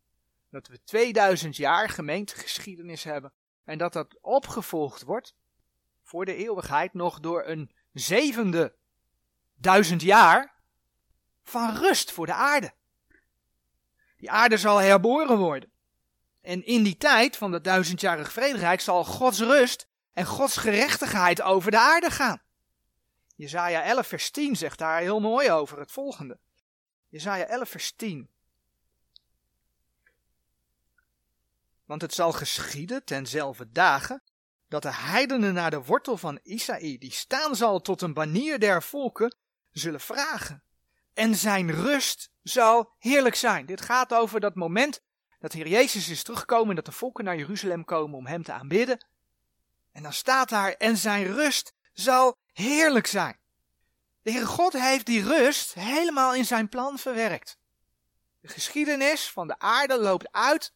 dat 0.50 0.68
we 0.68 0.84
2000 0.84 1.56
jaar 1.56 1.90
gemeentegeschiedenis 1.90 3.04
hebben, 3.04 3.34
en 3.64 3.78
dat 3.78 3.94
dat 3.94 4.18
opgevolgd 4.22 5.02
wordt 5.02 5.36
voor 6.12 6.26
de 6.26 6.36
eeuwigheid 6.36 6.94
nog 6.94 7.20
door 7.20 7.46
een 7.46 7.72
zevende 7.94 8.76
duizend 9.56 10.02
jaar 10.02 10.54
van 11.44 11.76
rust 11.76 12.12
voor 12.12 12.26
de 12.26 12.34
aarde. 12.34 12.74
Die 14.18 14.32
aarde 14.32 14.58
zal 14.58 14.78
herboren 14.78 15.38
worden. 15.38 15.72
En 16.42 16.66
in 16.66 16.84
die 16.84 16.98
tijd 16.98 17.38
van 17.38 17.52
dat 17.52 17.64
duizendjarig 17.64 18.32
vrederijk 18.32 18.82
zal 18.82 19.04
Gods 19.04 19.40
rust 19.40 19.88
en 20.14 20.26
Gods 20.26 20.58
gerechtigheid 20.58 21.42
over 21.42 21.72
de 21.72 21.80
aarde 21.80 22.12
gaan. 22.12 22.42
Jezaja 23.36 23.84
11 23.84 24.08
vers 24.08 24.32
10 24.32 24.56
zegt 24.56 24.78
daar 24.78 25.00
heel 25.00 25.20
mooi 25.20 25.52
over 25.52 25.80
het 25.80 25.92
volgende. 25.92 26.40
Jezaja 27.08 27.46
11 27.46 27.70
vers 27.70 27.92
10. 27.92 28.30
Want 31.86 32.02
het 32.02 32.14
zal 32.14 32.32
geschieden 32.32 33.04
tenzelfde 33.04 33.72
dagen 33.72 34.24
dat 34.72 34.82
de 34.82 34.94
heidenen 34.94 35.54
naar 35.54 35.70
de 35.70 35.84
wortel 35.84 36.18
van 36.18 36.40
Isaïe, 36.44 36.98
die 36.98 37.12
staan 37.12 37.56
zal 37.56 37.82
tot 37.82 38.02
een 38.02 38.14
banier 38.14 38.60
der 38.60 38.84
volken, 38.84 39.36
zullen 39.72 40.00
vragen. 40.00 40.64
En 41.14 41.36
zijn 41.36 41.72
rust 41.72 42.32
zal 42.44 42.94
heerlijk 42.98 43.36
zijn. 43.36 43.66
Dit 43.66 43.82
gaat 43.82 44.14
over 44.14 44.40
dat 44.40 44.56
moment 44.56 45.02
dat 45.40 45.52
Heer 45.52 45.68
Jezus 45.68 46.10
is 46.10 46.24
teruggekomen 46.24 46.70
en 46.70 46.76
dat 46.76 46.86
de 46.86 46.92
volken 46.92 47.24
naar 47.24 47.38
Jeruzalem 47.38 47.86
komen 47.86 48.18
om 48.18 48.28
hem 48.28 48.44
te 48.44 48.52
aanbidden. 48.52 49.06
En 49.92 50.04
dan 50.04 50.14
staat 50.14 50.50
daar, 50.50 50.74
en 50.74 50.98
zijn 50.98 51.26
rust 51.26 51.74
zal 51.94 52.38
heerlijk 52.54 53.08
zijn. 53.08 53.40
De 54.22 54.32
Heere 54.32 54.46
God 54.46 54.74
heeft 54.74 55.06
die 55.06 55.24
rust 55.24 55.74
helemaal 55.74 56.36
in 56.36 56.46
zijn 56.46 56.70
plan 56.70 56.98
verwerkt. 56.98 57.58
De 58.40 58.48
geschiedenis 58.48 59.30
van 59.30 59.48
de 59.48 59.60
aarde 59.60 60.00
loopt 60.00 60.32
uit 60.32 60.74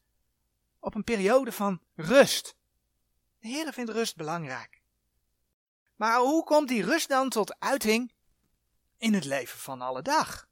op 0.80 0.96
een 0.96 1.04
periode 1.04 1.52
van 1.52 1.82
rust. 1.96 2.56
De 3.46 3.52
Heer 3.52 3.74
vindt 3.74 3.92
rust 3.92 4.16
belangrijk. 4.16 4.82
Maar 5.96 6.20
hoe 6.20 6.44
komt 6.44 6.68
die 6.68 6.84
rust 6.84 7.08
dan 7.08 7.30
tot 7.30 7.60
uiting 7.60 8.14
in 8.98 9.14
het 9.14 9.26
leven 9.26 9.60
van 9.60 9.82
alle 9.82 10.02
dag? 10.02 10.48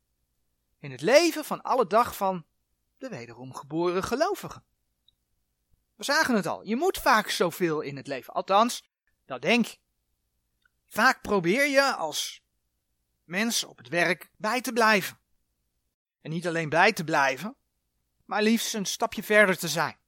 In 0.80 0.92
het 0.92 1.02
leven 1.02 1.46
van 1.46 1.62
alle 1.62 1.88
dag 1.88 2.16
van 2.16 2.46
de 2.98 3.10
wederom 3.10 3.54
geboren 3.54 4.04
gelovigen. 4.04 4.64
We 5.96 6.04
zagen 6.04 6.36
het 6.36 6.46
al, 6.46 6.64
je 6.64 6.76
moet 6.76 6.98
vaak 6.98 7.30
zoveel 7.30 7.82
in 7.82 7.98
het 7.98 8.08
leven. 8.08 8.34
Althans, 8.34 8.90
dat 9.26 9.42
denk 9.42 9.66
je. 9.66 9.78
Vaak 10.86 11.22
probeer 11.22 11.68
je 11.68 11.96
als 11.96 12.44
mens 13.24 13.64
op 13.64 13.78
het 13.78 13.88
werk 13.88 14.32
bij 14.38 14.62
te 14.62 14.74
blijven. 14.74 15.20
En 16.22 16.32
niet 16.32 16.48
alleen 16.48 16.70
bij 16.70 16.94
te 16.94 17.04
blijven, 17.04 17.56
maar 18.26 18.42
liefst 18.42 18.74
een 18.74 18.86
stapje 18.86 19.24
verder 19.24 19.58
te 19.58 19.68
zijn. 19.68 20.02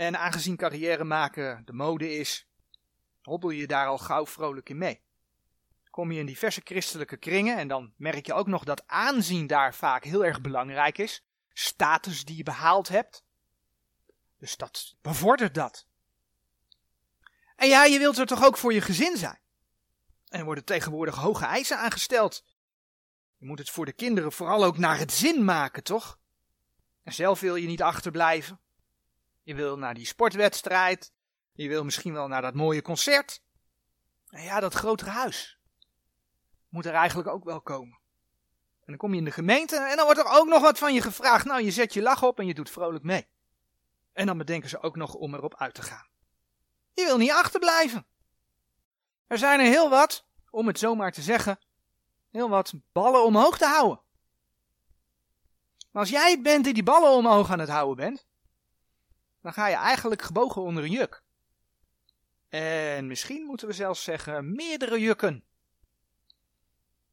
En 0.00 0.18
aangezien 0.18 0.56
carrière 0.56 1.04
maken 1.04 1.62
de 1.64 1.72
mode 1.72 2.14
is, 2.14 2.48
hobbel 3.22 3.50
je 3.50 3.66
daar 3.66 3.86
al 3.86 3.98
gauw 3.98 4.26
vrolijk 4.26 4.68
in 4.68 4.78
mee. 4.78 5.02
Kom 5.90 6.12
je 6.12 6.18
in 6.18 6.26
diverse 6.26 6.60
christelijke 6.64 7.16
kringen 7.16 7.58
en 7.58 7.68
dan 7.68 7.92
merk 7.96 8.26
je 8.26 8.32
ook 8.32 8.46
nog 8.46 8.64
dat 8.64 8.86
aanzien 8.86 9.46
daar 9.46 9.74
vaak 9.74 10.04
heel 10.04 10.24
erg 10.24 10.40
belangrijk 10.40 10.98
is. 10.98 11.24
Status 11.52 12.24
die 12.24 12.36
je 12.36 12.42
behaald 12.42 12.88
hebt. 12.88 13.24
Dus 14.36 14.56
dat 14.56 14.96
bevordert 15.00 15.54
dat. 15.54 15.86
En 17.56 17.68
ja, 17.68 17.84
je 17.84 17.98
wilt 17.98 18.18
er 18.18 18.26
toch 18.26 18.44
ook 18.44 18.56
voor 18.56 18.72
je 18.72 18.80
gezin 18.80 19.16
zijn. 19.16 19.40
En 20.28 20.38
er 20.38 20.44
worden 20.44 20.64
tegenwoordig 20.64 21.14
hoge 21.14 21.44
eisen 21.44 21.78
aangesteld. 21.78 22.44
Je 23.36 23.46
moet 23.46 23.58
het 23.58 23.70
voor 23.70 23.84
de 23.84 23.92
kinderen 23.92 24.32
vooral 24.32 24.64
ook 24.64 24.78
naar 24.78 24.98
het 24.98 25.12
zin 25.12 25.44
maken, 25.44 25.82
toch? 25.82 26.18
En 27.02 27.12
zelf 27.12 27.40
wil 27.40 27.56
je 27.56 27.66
niet 27.66 27.82
achterblijven. 27.82 28.60
Je 29.50 29.56
wil 29.56 29.78
naar 29.78 29.94
die 29.94 30.06
sportwedstrijd. 30.06 31.12
Je 31.52 31.68
wil 31.68 31.84
misschien 31.84 32.12
wel 32.12 32.28
naar 32.28 32.42
dat 32.42 32.54
mooie 32.54 32.82
concert. 32.82 33.42
En 34.28 34.42
ja, 34.42 34.60
dat 34.60 34.74
grotere 34.74 35.10
huis 35.10 35.58
moet 36.68 36.86
er 36.86 36.94
eigenlijk 36.94 37.28
ook 37.28 37.44
wel 37.44 37.60
komen. 37.60 37.98
dan 38.84 38.96
kom 38.96 39.12
je 39.12 39.18
in 39.18 39.24
de 39.24 39.30
gemeente 39.30 39.76
en 39.76 39.96
dan 39.96 40.04
wordt 40.04 40.20
er 40.20 40.38
ook 40.38 40.46
nog 40.46 40.62
wat 40.62 40.78
van 40.78 40.94
je 40.94 41.00
gevraagd. 41.00 41.44
Nou, 41.44 41.62
je 41.62 41.70
zet 41.70 41.94
je 41.94 42.02
lach 42.02 42.22
op 42.22 42.38
en 42.38 42.46
je 42.46 42.54
doet 42.54 42.70
vrolijk 42.70 43.04
mee. 43.04 43.28
En 44.12 44.26
dan 44.26 44.38
bedenken 44.38 44.68
ze 44.68 44.82
ook 44.82 44.96
nog 44.96 45.14
om 45.14 45.34
erop 45.34 45.54
uit 45.56 45.74
te 45.74 45.82
gaan. 45.82 46.06
Je 46.92 47.04
wil 47.04 47.16
niet 47.16 47.30
achterblijven. 47.30 48.06
Er 49.26 49.38
zijn 49.38 49.60
er 49.60 49.66
heel 49.66 49.90
wat, 49.90 50.26
om 50.50 50.66
het 50.66 50.78
zomaar 50.78 51.12
te 51.12 51.22
zeggen, 51.22 51.58
heel 52.30 52.48
wat 52.48 52.72
ballen 52.92 53.24
omhoog 53.24 53.58
te 53.58 53.66
houden. 53.66 54.02
Maar 55.90 56.02
als 56.02 56.10
jij 56.10 56.30
het 56.30 56.42
bent 56.42 56.64
die 56.64 56.74
die 56.74 56.82
ballen 56.82 57.10
omhoog 57.10 57.50
aan 57.50 57.58
het 57.58 57.68
houden 57.68 57.96
bent, 57.96 58.28
dan 59.42 59.52
ga 59.52 59.66
je 59.68 59.74
eigenlijk 59.74 60.22
gebogen 60.22 60.62
onder 60.62 60.84
een 60.84 60.90
juk. 60.90 61.22
En 62.48 63.06
misschien 63.06 63.44
moeten 63.44 63.66
we 63.66 63.72
zelfs 63.72 64.02
zeggen 64.02 64.52
meerdere 64.52 65.00
jukken. 65.00 65.44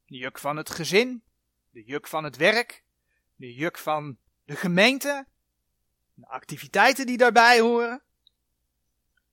De 0.06 0.16
juk 0.16 0.38
van 0.38 0.56
het 0.56 0.70
gezin, 0.70 1.22
de 1.70 1.84
juk 1.84 2.06
van 2.06 2.24
het 2.24 2.36
werk, 2.36 2.84
de 3.36 3.54
juk 3.54 3.78
van 3.78 4.18
de 4.44 4.56
gemeente, 4.56 5.26
de 6.14 6.26
activiteiten 6.26 7.06
die 7.06 7.16
daarbij 7.16 7.60
horen, 7.60 8.02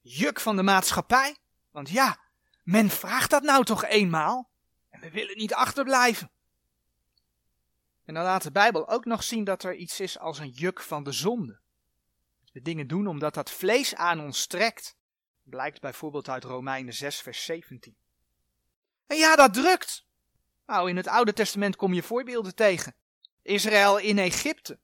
juk 0.01 0.39
van 0.39 0.55
de 0.55 0.63
maatschappij. 0.63 1.37
Want 1.71 1.89
ja, 1.89 2.19
men 2.63 2.89
vraagt 2.89 3.29
dat 3.29 3.43
nou 3.43 3.63
toch 3.63 3.85
eenmaal 3.85 4.49
en 4.89 4.99
we 4.99 5.11
willen 5.11 5.37
niet 5.37 5.53
achterblijven. 5.53 6.31
En 8.05 8.13
dan 8.13 8.23
laat 8.23 8.43
de 8.43 8.51
Bijbel 8.51 8.89
ook 8.89 9.05
nog 9.05 9.23
zien 9.23 9.43
dat 9.43 9.63
er 9.63 9.75
iets 9.75 9.99
is 9.99 10.19
als 10.19 10.39
een 10.39 10.49
juk 10.49 10.81
van 10.81 11.03
de 11.03 11.11
zonde. 11.11 11.59
We 12.55 12.61
dingen 12.61 12.87
doen 12.87 13.07
omdat 13.07 13.33
dat 13.33 13.51
vlees 13.51 13.95
aan 13.95 14.19
ons 14.19 14.47
trekt. 14.47 14.95
Blijkt 15.43 15.81
bijvoorbeeld 15.81 16.29
uit 16.29 16.43
Romeinen 16.43 16.93
6, 16.93 17.21
vers 17.21 17.45
17. 17.45 17.95
En 19.07 19.17
ja, 19.17 19.35
dat 19.35 19.53
drukt. 19.53 20.05
Nou, 20.65 20.89
in 20.89 20.97
het 20.97 21.07
Oude 21.07 21.33
Testament 21.33 21.75
kom 21.75 21.93
je 21.93 22.03
voorbeelden 22.03 22.55
tegen. 22.55 22.95
Israël 23.41 23.97
in 23.97 24.17
Egypte 24.17 24.79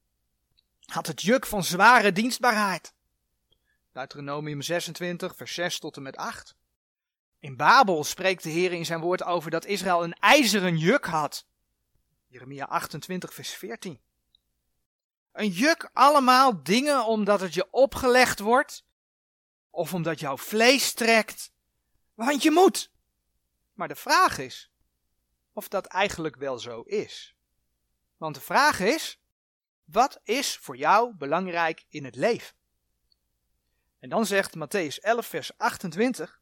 had 0.86 1.08
het 1.08 1.22
juk 1.22 1.46
van 1.46 1.64
zware 1.64 2.12
dienstbaarheid. 2.12 2.94
Deuteronomium 3.92 4.62
26, 4.62 5.36
vers 5.36 5.54
6 5.54 5.80
tot 5.80 5.96
en 5.96 6.04
met 6.04 6.16
8. 6.16 6.56
In 7.40 7.58
Babel 7.58 8.04
spreekt 8.04 8.44
de 8.44 8.50
Heer 8.50 8.74
in 8.74 8.86
zijn 8.86 9.00
woord 9.00 9.24
over 9.24 9.52
dat 9.52 9.66
Israël 9.66 10.04
een 10.04 10.14
ijzeren 10.14 10.78
juk 10.78 11.06
had. 11.06 11.48
Jeremia 12.28 12.66
28, 12.66 13.34
vers 13.34 13.50
14. 13.50 14.00
Een 15.32 15.50
juk, 15.50 15.90
allemaal 15.94 16.64
dingen 16.64 17.06
omdat 17.06 17.40
het 17.40 17.54
je 17.54 17.72
opgelegd 17.72 18.40
wordt, 18.40 18.86
of 19.70 19.94
omdat 19.94 20.20
jouw 20.20 20.38
vlees 20.38 20.94
trekt, 20.94 21.52
want 22.14 22.44
je 22.44 22.52
moet. 22.52 22.92
Maar 23.74 23.88
de 23.88 23.96
vraag 23.96 24.38
is 24.38 24.72
of 25.54 25.68
dat 25.68 25.86
eigenlijk 25.86 26.36
wel 26.36 26.60
zo 26.60 26.82
is. 26.82 27.36
Want 28.18 28.36
de 28.36 28.42
vraag 28.42 28.80
is, 28.80 29.22
wat 29.84 30.20
is 30.24 30.58
voor 30.58 30.78
jou 30.78 31.16
belangrijk 31.16 31.86
in 31.90 32.06
het 32.06 32.16
leven? 32.16 32.56
En 34.00 34.10
dan 34.10 34.26
zegt 34.26 34.56
Matthäus 34.56 35.00
11, 35.00 35.28
vers 35.28 35.58
28. 35.58 36.42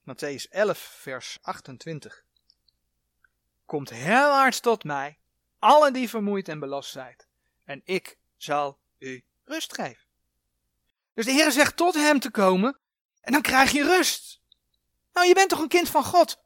Matthäus 0.00 0.48
11, 0.50 0.78
vers 0.78 1.38
28. 1.42 2.23
Komt 3.64 3.90
herwaarts 3.90 4.60
tot 4.60 4.84
mij, 4.84 5.18
allen 5.58 5.92
die 5.92 6.08
vermoeid 6.08 6.48
en 6.48 6.58
belast 6.58 6.90
zijn, 6.90 7.16
en 7.64 7.80
ik 7.84 8.18
zal 8.36 8.78
u 8.98 9.24
rust 9.44 9.74
geven. 9.74 10.04
Dus 11.14 11.24
de 11.24 11.32
Heer 11.32 11.52
zegt 11.52 11.76
tot 11.76 11.94
hem 11.94 12.20
te 12.20 12.30
komen, 12.30 12.78
en 13.20 13.32
dan 13.32 13.42
krijg 13.42 13.70
je 13.70 13.82
rust. 13.82 14.40
Nou, 15.12 15.26
je 15.26 15.34
bent 15.34 15.48
toch 15.48 15.60
een 15.60 15.68
kind 15.68 15.88
van 15.88 16.04
God? 16.04 16.42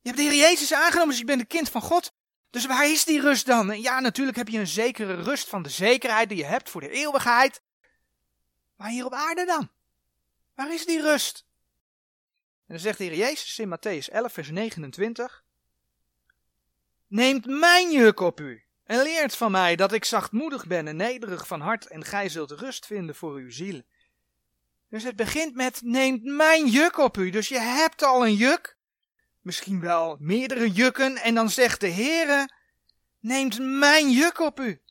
Je 0.00 0.08
hebt 0.10 0.16
de 0.16 0.22
Heer 0.22 0.50
Jezus 0.50 0.72
aangenomen, 0.72 1.08
dus 1.08 1.18
je 1.18 1.24
bent 1.24 1.40
een 1.40 1.46
kind 1.46 1.70
van 1.70 1.82
God. 1.82 2.12
Dus 2.50 2.66
waar 2.66 2.88
is 2.88 3.04
die 3.04 3.20
rust 3.20 3.46
dan? 3.46 3.80
Ja, 3.80 4.00
natuurlijk 4.00 4.36
heb 4.36 4.48
je 4.48 4.58
een 4.58 4.66
zekere 4.66 5.14
rust 5.14 5.48
van 5.48 5.62
de 5.62 5.68
zekerheid 5.68 6.28
die 6.28 6.38
je 6.38 6.44
hebt 6.44 6.70
voor 6.70 6.80
de 6.80 6.90
eeuwigheid. 6.90 7.62
Maar 8.76 8.88
hier 8.88 9.04
op 9.04 9.12
aarde 9.12 9.44
dan? 9.44 9.70
Waar 10.54 10.72
is 10.72 10.86
die 10.86 11.00
rust? 11.00 11.46
En 12.66 12.74
dan 12.74 12.78
zegt 12.78 12.98
de 12.98 13.04
Heer 13.04 13.16
Jezus 13.16 13.58
in 13.58 13.76
Matthäus 13.78 14.12
11, 14.12 14.32
vers 14.32 14.50
29. 14.50 15.43
Neemt 17.14 17.46
mijn 17.46 17.92
juk 17.92 18.20
op 18.20 18.40
u 18.40 18.64
en 18.84 19.02
leert 19.02 19.36
van 19.36 19.50
mij 19.50 19.76
dat 19.76 19.92
ik 19.92 20.04
zachtmoedig 20.04 20.66
ben 20.66 20.88
en 20.88 20.96
nederig 20.96 21.46
van 21.46 21.60
hart 21.60 21.86
en 21.86 22.04
gij 22.04 22.28
zult 22.28 22.50
rust 22.50 22.86
vinden 22.86 23.14
voor 23.14 23.34
uw 23.34 23.50
ziel. 23.50 23.82
Dus 24.88 25.02
het 25.02 25.16
begint 25.16 25.54
met 25.54 25.82
neemt 25.82 26.24
mijn 26.24 26.66
juk 26.66 26.98
op 26.98 27.16
u. 27.16 27.30
Dus 27.30 27.48
je 27.48 27.58
hebt 27.58 28.02
al 28.02 28.26
een 28.26 28.34
juk, 28.34 28.76
misschien 29.40 29.80
wel 29.80 30.16
meerdere 30.20 30.70
jukken 30.70 31.16
en 31.16 31.34
dan 31.34 31.50
zegt 31.50 31.80
de 31.80 31.90
Heere, 31.90 32.48
neemt 33.20 33.58
mijn 33.58 34.10
juk 34.10 34.38
op 34.38 34.60
u. 34.60 34.82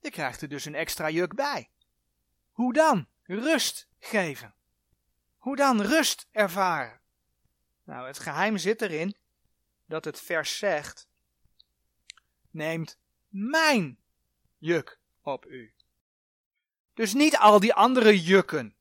Je 0.00 0.10
krijgt 0.10 0.42
er 0.42 0.48
dus 0.48 0.64
een 0.64 0.74
extra 0.74 1.10
juk 1.10 1.34
bij. 1.34 1.70
Hoe 2.50 2.72
dan? 2.72 3.08
Rust 3.22 3.88
geven. 3.98 4.54
Hoe 5.36 5.56
dan 5.56 5.82
rust 5.82 6.26
ervaren? 6.30 7.00
Nou, 7.84 8.06
het 8.06 8.18
geheim 8.18 8.56
zit 8.56 8.82
erin 8.82 9.16
dat 9.86 10.04
het 10.04 10.20
vers 10.20 10.58
zegt: 10.58 11.07
Neemt 12.58 12.98
mijn 13.28 13.98
juk 14.56 14.98
op 15.22 15.46
u. 15.46 15.74
Dus 16.94 17.14
niet 17.14 17.36
al 17.36 17.60
die 17.60 17.74
andere 17.74 18.22
jukken, 18.22 18.74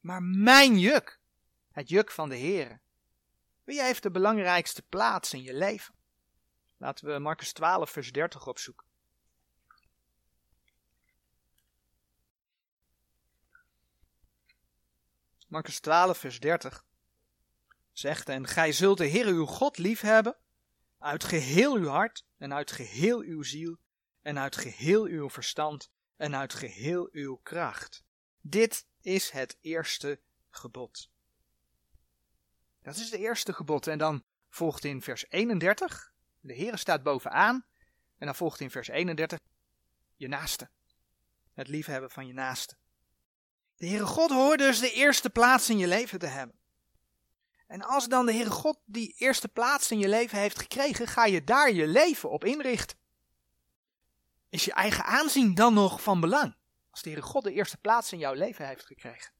maar 0.00 0.22
mijn 0.22 0.78
juk. 0.78 1.18
Het 1.70 1.88
juk 1.88 2.10
van 2.10 2.28
de 2.28 2.36
Heer. 2.36 2.80
Wie 3.64 3.82
heeft 3.82 4.02
de 4.02 4.10
belangrijkste 4.10 4.82
plaats 4.82 5.32
in 5.32 5.42
je 5.42 5.54
leven? 5.54 5.94
Laten 6.76 7.12
we 7.12 7.18
Marcus 7.18 7.52
12, 7.52 7.90
vers 7.90 8.12
30 8.12 8.46
opzoeken. 8.46 8.86
Marcus 15.46 15.80
12, 15.80 16.18
vers 16.18 16.40
30 16.40 16.84
zegt, 17.92 18.28
en 18.28 18.46
gij 18.46 18.72
zult 18.72 18.98
de 18.98 19.06
Heer 19.06 19.26
uw 19.26 19.46
God 19.46 19.78
liefhebben, 19.78 20.36
uit 21.00 21.24
geheel 21.24 21.74
uw 21.74 21.88
hart, 21.88 22.24
en 22.36 22.54
uit 22.54 22.70
geheel 22.70 23.20
uw 23.20 23.42
ziel, 23.42 23.76
en 24.22 24.38
uit 24.38 24.56
geheel 24.56 25.04
uw 25.04 25.30
verstand, 25.30 25.90
en 26.16 26.36
uit 26.36 26.54
geheel 26.54 27.08
uw 27.12 27.36
kracht. 27.36 28.04
Dit 28.40 28.86
is 29.00 29.30
het 29.30 29.56
eerste 29.60 30.20
gebod. 30.50 31.10
Dat 32.82 32.96
is 32.96 33.10
het 33.10 33.20
eerste 33.20 33.52
gebod. 33.52 33.86
En 33.86 33.98
dan 33.98 34.24
volgt 34.48 34.84
in 34.84 35.02
vers 35.02 35.24
31, 35.28 36.12
de 36.40 36.52
Heer 36.52 36.78
staat 36.78 37.02
bovenaan, 37.02 37.66
en 38.18 38.26
dan 38.26 38.34
volgt 38.34 38.60
in 38.60 38.70
vers 38.70 38.88
31, 38.88 39.38
je 40.16 40.28
naaste. 40.28 40.70
Het 41.52 41.68
liefhebben 41.68 42.10
van 42.10 42.26
je 42.26 42.32
naaste. 42.32 42.76
De 43.76 43.86
Heere 43.86 44.06
God 44.06 44.30
hoort 44.30 44.58
dus 44.58 44.80
de 44.80 44.92
eerste 44.92 45.30
plaats 45.30 45.70
in 45.70 45.78
je 45.78 45.86
leven 45.86 46.18
te 46.18 46.26
hebben. 46.26 46.59
En 47.70 47.82
als 47.82 48.08
dan 48.08 48.26
de 48.26 48.32
Heere 48.32 48.50
God 48.50 48.78
die 48.84 49.14
eerste 49.18 49.48
plaats 49.48 49.90
in 49.90 49.98
je 49.98 50.08
leven 50.08 50.38
heeft 50.38 50.58
gekregen, 50.58 51.06
ga 51.06 51.24
je 51.24 51.44
daar 51.44 51.72
je 51.72 51.86
leven 51.86 52.30
op 52.30 52.44
inrichten. 52.44 52.98
Is 54.48 54.64
je 54.64 54.72
eigen 54.72 55.04
aanzien 55.04 55.54
dan 55.54 55.74
nog 55.74 56.02
van 56.02 56.20
belang? 56.20 56.56
Als 56.90 57.02
de 57.02 57.10
Heere 57.10 57.24
God 57.24 57.44
de 57.44 57.52
eerste 57.52 57.76
plaats 57.76 58.12
in 58.12 58.18
jouw 58.18 58.32
leven 58.32 58.66
heeft 58.66 58.84
gekregen. 58.84 59.32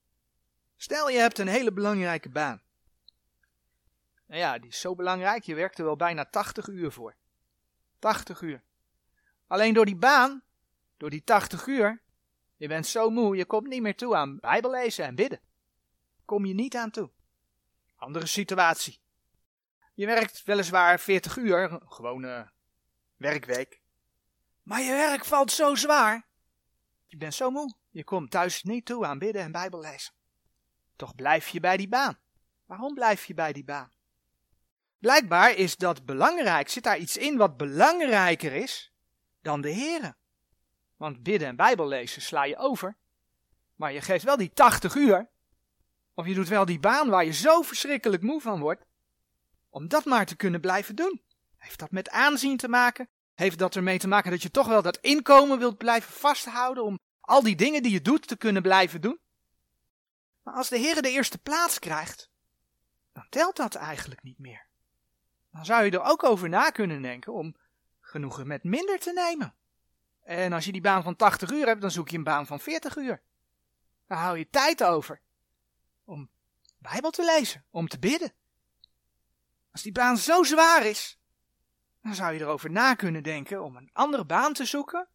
Stel 0.77 1.09
je 1.09 1.19
hebt 1.19 1.39
een 1.39 1.49
hele 1.49 1.73
belangrijke 1.73 2.29
baan. 2.29 2.63
Nou 4.27 4.41
ja, 4.41 4.59
die 4.59 4.71
is 4.71 4.81
zo 4.81 4.95
belangrijk, 4.95 5.43
je 5.43 5.55
werkt 5.55 5.79
er 5.79 5.85
wel 5.85 5.97
bijna 5.97 6.25
80 6.25 6.69
uur 6.69 6.93
voor. 6.93 7.15
80 7.99 8.41
uur. 8.41 8.63
Alleen 9.47 9.75
door 9.75 9.87
die 9.87 9.97
baan, 9.97 10.43
door 10.97 11.11
die 11.11 11.25
80 11.25 11.67
uur, 11.67 12.03
je 12.57 12.69
bent 12.69 12.87
zo 12.87 13.11
moe, 13.11 13.37
je 13.37 13.45
komt 13.45 13.69
niet 13.69 13.83
meer 13.83 13.97
toe 13.97 14.17
aan 14.17 14.39
bijbellezen 14.41 15.05
en 15.05 15.15
bidden. 15.15 15.41
Kom 16.25 16.45
je 16.45 16.55
niet 16.55 16.77
aan 16.77 16.91
toe. 16.91 17.11
Andere 18.01 18.27
situatie. 18.27 19.01
Je 19.95 20.07
werkt 20.07 20.43
weliswaar 20.45 21.01
40 21.01 21.37
uur, 21.37 21.73
een 21.73 21.83
gewone 21.85 22.51
werkweek. 23.17 23.81
Maar 24.63 24.81
je 24.81 24.91
werk 24.91 25.25
valt 25.25 25.53
zo 25.53 25.75
zwaar. 25.75 26.27
Je 27.07 27.17
bent 27.17 27.35
zo 27.35 27.51
moe, 27.51 27.75
je 27.91 28.05
komt 28.05 28.31
thuis 28.31 28.63
niet 28.63 28.85
toe 28.85 29.07
aan 29.07 29.19
bidden 29.19 29.43
en 29.43 29.53
bijbellezen. 29.53 30.13
Toch 30.97 31.15
blijf 31.15 31.49
je 31.49 31.61
bij 31.61 31.77
die 31.77 31.89
baan. 31.89 32.19
Waarom 32.67 32.95
blijf 32.95 33.25
je 33.25 33.35
bij 33.35 33.53
die 33.53 33.65
baan? 33.65 33.93
Blijkbaar 34.99 35.55
is 35.55 35.77
dat 35.77 36.05
belangrijk, 36.05 36.69
zit 36.69 36.83
daar 36.85 36.99
iets 36.99 37.17
in 37.17 37.37
wat 37.37 37.57
belangrijker 37.57 38.53
is 38.53 38.93
dan 39.41 39.61
de 39.61 39.75
Here. 39.75 40.17
Want 40.97 41.23
bidden 41.23 41.49
en 41.49 41.57
Bijbel 41.57 41.89
lezen 41.89 42.23
sla 42.23 42.45
je 42.45 42.57
over. 42.57 42.97
Maar 43.75 43.93
je 43.93 44.01
geeft 44.01 44.25
wel 44.25 44.37
die 44.37 44.53
80 44.53 44.95
uur. 44.95 45.31
Of 46.21 46.27
je 46.27 46.35
doet 46.35 46.49
wel 46.49 46.65
die 46.65 46.79
baan 46.79 47.09
waar 47.09 47.25
je 47.25 47.33
zo 47.33 47.63
verschrikkelijk 47.63 48.23
moe 48.23 48.41
van 48.41 48.61
wordt. 48.61 48.85
Om 49.71 49.89
dat 49.89 50.05
maar 50.05 50.27
te 50.27 50.37
kunnen 50.37 50.61
blijven 50.61 50.97
doen. 50.97 51.23
Heeft 51.57 51.79
dat 51.79 51.91
met 51.91 52.11
aanzien 52.11 52.57
te 52.57 52.69
maken? 52.69 53.09
Heeft 53.35 53.59
dat 53.59 53.77
ermee 53.77 53.99
te 53.99 54.09
maken 54.09 54.31
dat 54.31 54.43
je 54.43 54.51
toch 54.51 54.67
wel 54.67 54.83
dat 54.83 54.97
inkomen 54.97 55.59
wilt 55.59 55.79
blijven 55.79 56.13
vasthouden 56.13 56.85
om 56.85 56.99
al 57.21 57.43
die 57.43 57.57
dingen 57.57 57.83
die 57.83 57.93
je 57.93 58.03
doet 58.03 58.27
te 58.27 58.37
kunnen 58.37 58.63
blijven 58.63 59.01
doen? 59.01 59.21
Maar 60.43 60.55
als 60.55 60.69
de 60.69 60.79
Heer 60.79 61.03
de 61.03 61.11
eerste 61.11 61.39
plaats 61.39 61.79
krijgt, 61.79 62.31
dan 63.13 63.27
telt 63.29 63.57
dat 63.57 63.75
eigenlijk 63.75 64.23
niet 64.23 64.39
meer. 64.39 64.67
Dan 65.53 65.65
zou 65.65 65.85
je 65.85 65.91
er 65.91 66.03
ook 66.03 66.25
over 66.25 66.49
na 66.49 66.71
kunnen 66.71 67.03
denken 67.03 67.33
om 67.33 67.57
genoegen 68.01 68.47
met 68.47 68.65
minder 68.65 68.99
te 68.99 69.13
nemen. 69.13 69.55
En 70.23 70.53
als 70.53 70.65
je 70.65 70.73
die 70.73 70.81
baan 70.81 71.03
van 71.03 71.17
80 71.17 71.51
uur 71.51 71.67
hebt, 71.67 71.81
dan 71.81 71.91
zoek 71.91 72.09
je 72.09 72.17
een 72.17 72.25
baan 72.25 72.47
van 72.47 72.61
40 72.61 72.97
uur. 72.97 73.23
Dan 74.07 74.19
hou 74.19 74.39
je 74.39 74.49
tijd 74.51 74.85
over 74.85 75.21
Bijbel 76.81 77.11
te 77.11 77.25
lezen, 77.25 77.65
om 77.71 77.89
te 77.89 77.99
bidden. 77.99 78.33
Als 79.73 79.83
die 79.83 79.93
baan 79.93 80.17
zo 80.17 80.43
zwaar 80.43 80.87
is, 80.87 81.19
dan 82.03 82.15
zou 82.15 82.33
je 82.33 82.41
erover 82.41 82.71
na 82.71 82.95
kunnen 82.95 83.23
denken 83.23 83.65
om 83.65 83.77
een 83.77 83.91
andere 83.93 84.25
baan 84.25 84.53
te 84.53 84.65
zoeken, 84.65 85.09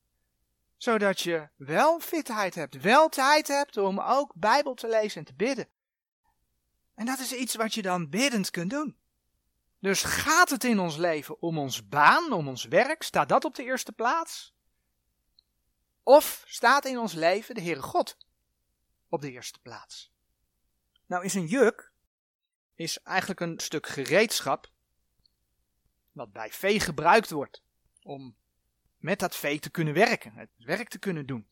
zodat 0.78 1.20
je 1.20 1.50
wel 1.56 2.00
fitheid 2.00 2.56
hebt, 2.56 2.82
wel 2.82 3.10
tijd 3.10 3.48
hebt 3.48 3.78
om 3.78 4.00
ook 4.00 4.32
Bijbel 4.36 4.74
te 4.74 4.88
lezen 4.88 5.20
en 5.20 5.26
te 5.26 5.34
bidden. 5.34 5.70
En 6.96 7.06
dat 7.06 7.20
is 7.20 7.34
iets 7.34 7.56
wat 7.56 7.74
je 7.74 7.82
dan 7.82 8.10
biddend 8.10 8.50
kunt 8.50 8.70
doen. 8.70 8.98
Dus 9.80 10.04
gaat 10.04 10.50
het 10.50 10.64
in 10.64 10.80
ons 10.80 10.98
leven 10.98 11.42
om 11.42 11.58
ons 11.58 11.88
baan, 11.88 12.32
om 12.32 12.48
ons 12.48 12.66
werk? 12.66 13.04
Staat 13.04 13.30
dat 13.30 13.46
op 13.46 13.56
de 13.56 13.64
eerste 13.64 13.92
plaats? 13.92 14.54
Of 16.04 16.44
staat 16.48 16.86
in 16.86 16.98
ons 16.98 17.14
leven 17.14 17.56
de 17.56 17.62
Heere 17.62 17.82
God 17.82 18.18
op 19.10 19.22
de 19.22 19.32
eerste 19.32 19.60
plaats? 19.60 20.15
Nou 21.06 21.24
is 21.24 21.34
een 21.34 21.48
juk 21.48 21.94
is 22.76 23.02
eigenlijk 23.02 23.40
een 23.40 23.60
stuk 23.60 23.88
gereedschap 23.88 24.72
wat 26.12 26.32
bij 26.32 26.50
vee 26.50 26.80
gebruikt 26.80 27.30
wordt 27.30 27.64
om 28.02 28.36
met 28.98 29.20
dat 29.20 29.36
vee 29.36 29.60
te 29.60 29.70
kunnen 29.70 29.94
werken, 29.94 30.34
het 30.34 30.50
werk 30.58 30.90
te 30.90 31.00
kunnen 31.00 31.26
doen. 31.26 31.48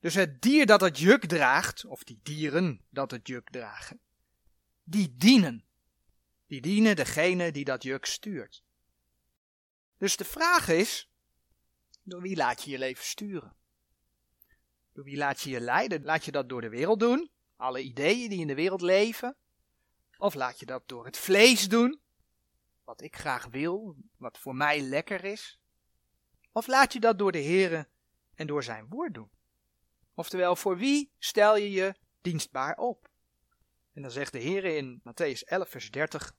Dus 0.00 0.14
het 0.14 0.42
dier 0.42 0.66
dat 0.66 0.80
het 0.80 0.98
juk 0.98 1.24
draagt, 1.24 1.84
of 1.84 2.04
die 2.04 2.20
dieren 2.22 2.84
dat 2.90 3.10
het 3.10 3.26
juk 3.26 3.50
dragen, 3.50 4.00
die 4.84 5.14
dienen. 5.16 5.64
Die 6.46 6.60
dienen 6.60 6.96
degene 6.96 7.52
die 7.52 7.64
dat 7.64 7.82
juk 7.82 8.04
stuurt. 8.04 8.64
Dus 9.98 10.16
de 10.16 10.24
vraag 10.24 10.68
is, 10.68 11.10
door 12.02 12.20
wie 12.20 12.36
laat 12.36 12.62
je 12.62 12.70
je 12.70 12.78
leven 12.78 13.04
sturen? 13.04 13.56
Door 14.92 15.04
wie 15.04 15.16
laat 15.16 15.40
je 15.40 15.50
je 15.50 15.60
leiden? 15.60 16.04
Laat 16.04 16.24
je 16.24 16.32
dat 16.32 16.48
door 16.48 16.60
de 16.60 16.68
wereld 16.68 17.00
doen? 17.00 17.30
Alle 17.56 17.82
ideeën 17.82 18.28
die 18.28 18.40
in 18.40 18.46
de 18.46 18.54
wereld 18.54 18.80
leven? 18.80 19.36
Of 20.18 20.34
laat 20.34 20.60
je 20.60 20.66
dat 20.66 20.88
door 20.88 21.04
het 21.04 21.16
vlees 21.16 21.68
doen? 21.68 22.00
Wat 22.84 23.00
ik 23.00 23.16
graag 23.16 23.46
wil, 23.46 23.96
wat 24.16 24.38
voor 24.38 24.54
mij 24.54 24.80
lekker 24.80 25.24
is? 25.24 25.58
Of 26.52 26.66
laat 26.66 26.92
je 26.92 27.00
dat 27.00 27.18
door 27.18 27.32
de 27.32 27.42
Here 27.42 27.88
en 28.34 28.46
door 28.46 28.62
zijn 28.62 28.86
woord 28.88 29.14
doen? 29.14 29.30
Oftewel, 30.14 30.56
voor 30.56 30.76
wie 30.76 31.10
stel 31.18 31.56
je 31.56 31.70
je 31.70 31.94
dienstbaar 32.20 32.76
op? 32.76 33.08
En 33.92 34.02
dan 34.02 34.10
zegt 34.10 34.32
de 34.32 34.38
Heer 34.38 34.64
in 34.64 35.00
Matthäus 35.00 35.40
11, 35.44 35.68
vers 35.68 35.90
30. 35.90 36.34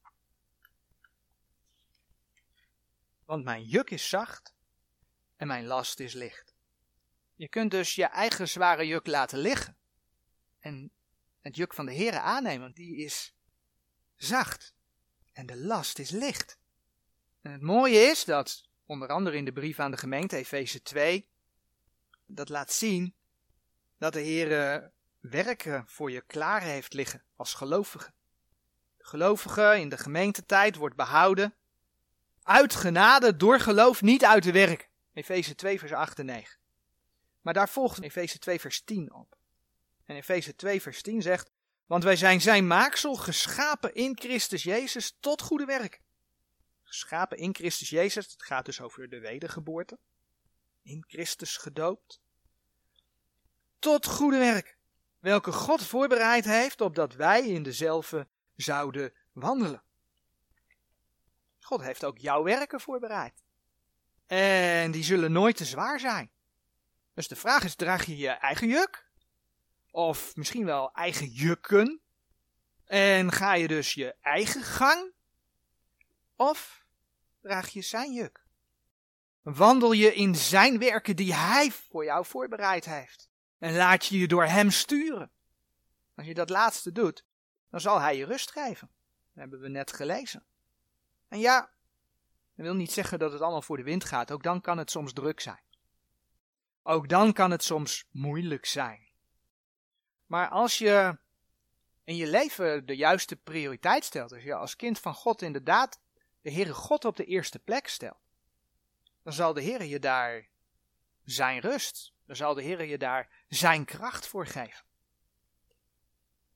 Want 3.26 3.44
mijn 3.44 3.64
juk 3.64 3.90
is 3.90 4.10
zacht 4.10 4.54
en 5.36 5.48
mijn 5.48 5.66
last 5.66 6.00
is 6.00 6.14
licht. 6.14 6.56
Je 7.36 7.48
kunt 7.48 7.72
dus 7.72 7.96
je 7.96 8.06
eigen 8.06 8.48
zware 8.48 8.88
juk 8.88 9.08
laten 9.08 9.40
liggen. 9.40 9.78
En 10.60 10.92
het 11.48 11.56
juk 11.56 11.74
van 11.74 11.86
de 11.86 11.94
Heer 11.94 12.18
aannemen, 12.18 12.62
want 12.62 12.76
die 12.76 12.98
is 12.98 13.36
zacht 14.16 14.76
en 15.34 15.46
de 15.46 15.58
last 15.58 16.00
is 16.00 16.10
licht. 16.10 16.58
En 17.42 17.52
het 17.52 17.62
mooie 17.62 18.00
is 18.00 18.26
dat, 18.26 18.70
onder 18.86 19.10
andere 19.10 19.38
in 19.38 19.46
de 19.46 19.52
brief 19.52 19.80
aan 19.80 19.92
de 19.92 19.98
gemeente, 19.98 20.36
Efeze 20.36 20.82
2, 20.82 21.30
dat 22.26 22.50
laat 22.50 22.72
zien 22.72 23.16
dat 23.98 24.14
de 24.14 24.20
Heer 24.20 24.92
werken 25.20 25.84
voor 25.88 26.12
je 26.12 26.22
klaar 26.22 26.62
heeft 26.62 26.94
liggen 26.94 27.24
als 27.36 27.54
gelovige. 27.54 28.14
De 28.98 29.06
gelovige 29.06 29.80
in 29.80 29.90
de 29.90 29.98
gemeentetijd 29.98 30.76
wordt 30.76 30.96
behouden 30.96 31.56
uit 32.44 32.76
genade 32.76 33.36
door 33.36 33.60
geloof, 33.60 34.02
niet 34.02 34.26
uit 34.26 34.44
de 34.44 34.52
werk. 34.52 34.90
Efeze 35.14 35.56
2 35.56 35.80
vers 35.80 35.92
8 35.92 36.20
en 36.20 36.26
9. 36.26 36.60
Maar 37.42 37.54
daar 37.54 37.70
volgt 37.70 38.02
Efeze 38.02 38.40
2 38.40 38.60
vers 38.60 38.82
10 38.84 39.14
op. 39.14 39.37
En 40.08 40.16
Efeze 40.16 40.56
2 40.56 40.82
vers 40.82 41.02
10 41.02 41.22
zegt, 41.22 41.52
want 41.86 42.04
wij 42.04 42.16
zijn 42.16 42.42
zijn 42.42 42.68
maaksel, 42.68 43.16
geschapen 43.16 43.94
in 43.94 44.18
Christus 44.20 44.64
Jezus 44.64 45.18
tot 45.20 45.42
goede 45.42 45.66
werk. 45.66 46.02
Geschapen 46.84 47.38
in 47.38 47.56
Christus 47.56 47.90
Jezus, 47.90 48.32
het 48.32 48.44
gaat 48.44 48.66
dus 48.66 48.82
over 48.82 49.10
de 49.10 49.20
wedergeboorte. 49.20 50.00
In 50.82 51.04
Christus 51.08 51.58
gedoopt. 51.58 52.22
Tot 53.80 54.06
goede 54.06 54.38
werk, 54.38 54.78
welke 55.20 55.52
God 55.52 55.84
voorbereid 55.84 56.46
heeft 56.46 56.82
opdat 56.82 57.14
wij 57.14 57.48
in 57.48 57.64
dezelfde 57.64 58.28
zouden 58.56 59.14
wandelen. 59.32 59.84
God 61.60 61.82
heeft 61.82 62.04
ook 62.04 62.18
jouw 62.18 62.44
werken 62.44 62.80
voorbereid. 62.80 63.44
En 64.26 64.92
die 64.92 65.04
zullen 65.04 65.32
nooit 65.32 65.58
te 65.58 65.66
zwaar 65.66 66.00
zijn. 66.00 66.32
Dus 67.14 67.28
de 67.28 67.36
vraag 67.36 67.64
is, 67.64 67.76
draag 67.76 68.06
je 68.06 68.18
je 68.18 68.30
eigen 68.30 68.68
juk? 68.68 69.07
Of 69.98 70.36
misschien 70.36 70.66
wel 70.66 70.94
eigen 70.94 71.28
jukken? 71.28 72.00
En 72.86 73.32
ga 73.32 73.54
je 73.54 73.68
dus 73.68 73.94
je 73.94 74.16
eigen 74.22 74.62
gang? 74.62 75.12
Of 76.36 76.86
draag 77.42 77.70
je 77.70 77.82
zijn 77.82 78.14
juk? 78.14 78.46
Wandel 79.42 79.92
je 79.92 80.14
in 80.14 80.36
zijn 80.36 80.80
werken 80.80 81.16
die 81.16 81.34
hij 81.34 81.72
voor 81.72 82.04
jou 82.04 82.26
voorbereid 82.26 82.86
heeft? 82.86 83.30
En 83.58 83.76
laat 83.76 84.06
je 84.06 84.20
je 84.20 84.28
door 84.28 84.46
hem 84.46 84.72
sturen? 84.72 85.32
Als 86.16 86.28
je 86.28 86.34
dat 86.34 86.50
laatste 86.50 86.92
doet, 86.92 87.26
dan 87.70 87.82
zal 87.82 88.00
hij 88.00 88.18
je 88.18 88.26
rust 88.26 88.52
geven. 88.52 88.90
Dat 89.34 89.36
hebben 89.36 89.60
we 89.60 89.70
net 89.70 89.94
gelezen. 89.94 90.46
En 91.28 91.40
ja, 91.40 91.60
dat 92.56 92.66
wil 92.66 92.76
niet 92.76 92.92
zeggen 92.92 93.20
dat 93.20 93.32
het 93.32 93.42
allemaal 93.42 93.62
voor 93.62 93.78
de 93.78 93.84
wind 93.84 94.04
gaat. 94.06 94.32
Ook 94.32 94.44
dan 94.44 94.62
kan 94.62 94.78
het 94.78 94.92
soms 94.92 95.14
druk 95.14 95.40
zijn. 95.40 95.64
Ook 96.84 97.10
dan 97.10 97.34
kan 97.34 97.52
het 97.52 97.64
soms 97.64 98.06
moeilijk 98.12 98.66
zijn. 98.66 99.07
Maar 100.28 100.50
als 100.50 100.78
je 100.78 101.18
in 102.04 102.16
je 102.16 102.28
leven 102.28 102.86
de 102.86 102.96
juiste 102.96 103.36
prioriteit 103.36 104.06
stelt, 104.06 104.32
als 104.32 104.44
je 104.44 104.54
als 104.54 104.76
kind 104.76 105.00
van 105.00 105.14
God 105.14 105.42
inderdaad 105.42 106.00
de 106.42 106.52
Heere 106.52 106.74
God 106.74 107.06
op 107.06 107.16
de 107.16 107.26
eerste 107.26 107.60
plek 107.60 107.88
stelt, 107.88 108.18
dan 109.24 109.34
zal 109.34 109.54
de 109.54 109.64
Heere 109.64 109.88
je 109.88 110.00
daar 110.00 110.48
zijn 111.24 111.60
rust, 111.60 112.14
dan 112.26 112.36
zal 112.36 112.54
de 112.54 112.64
Heere 112.64 112.88
je 112.88 112.98
daar 112.98 113.30
zijn 113.48 113.86
kracht 113.86 114.28
voor 114.28 114.46
geven. 114.46 114.86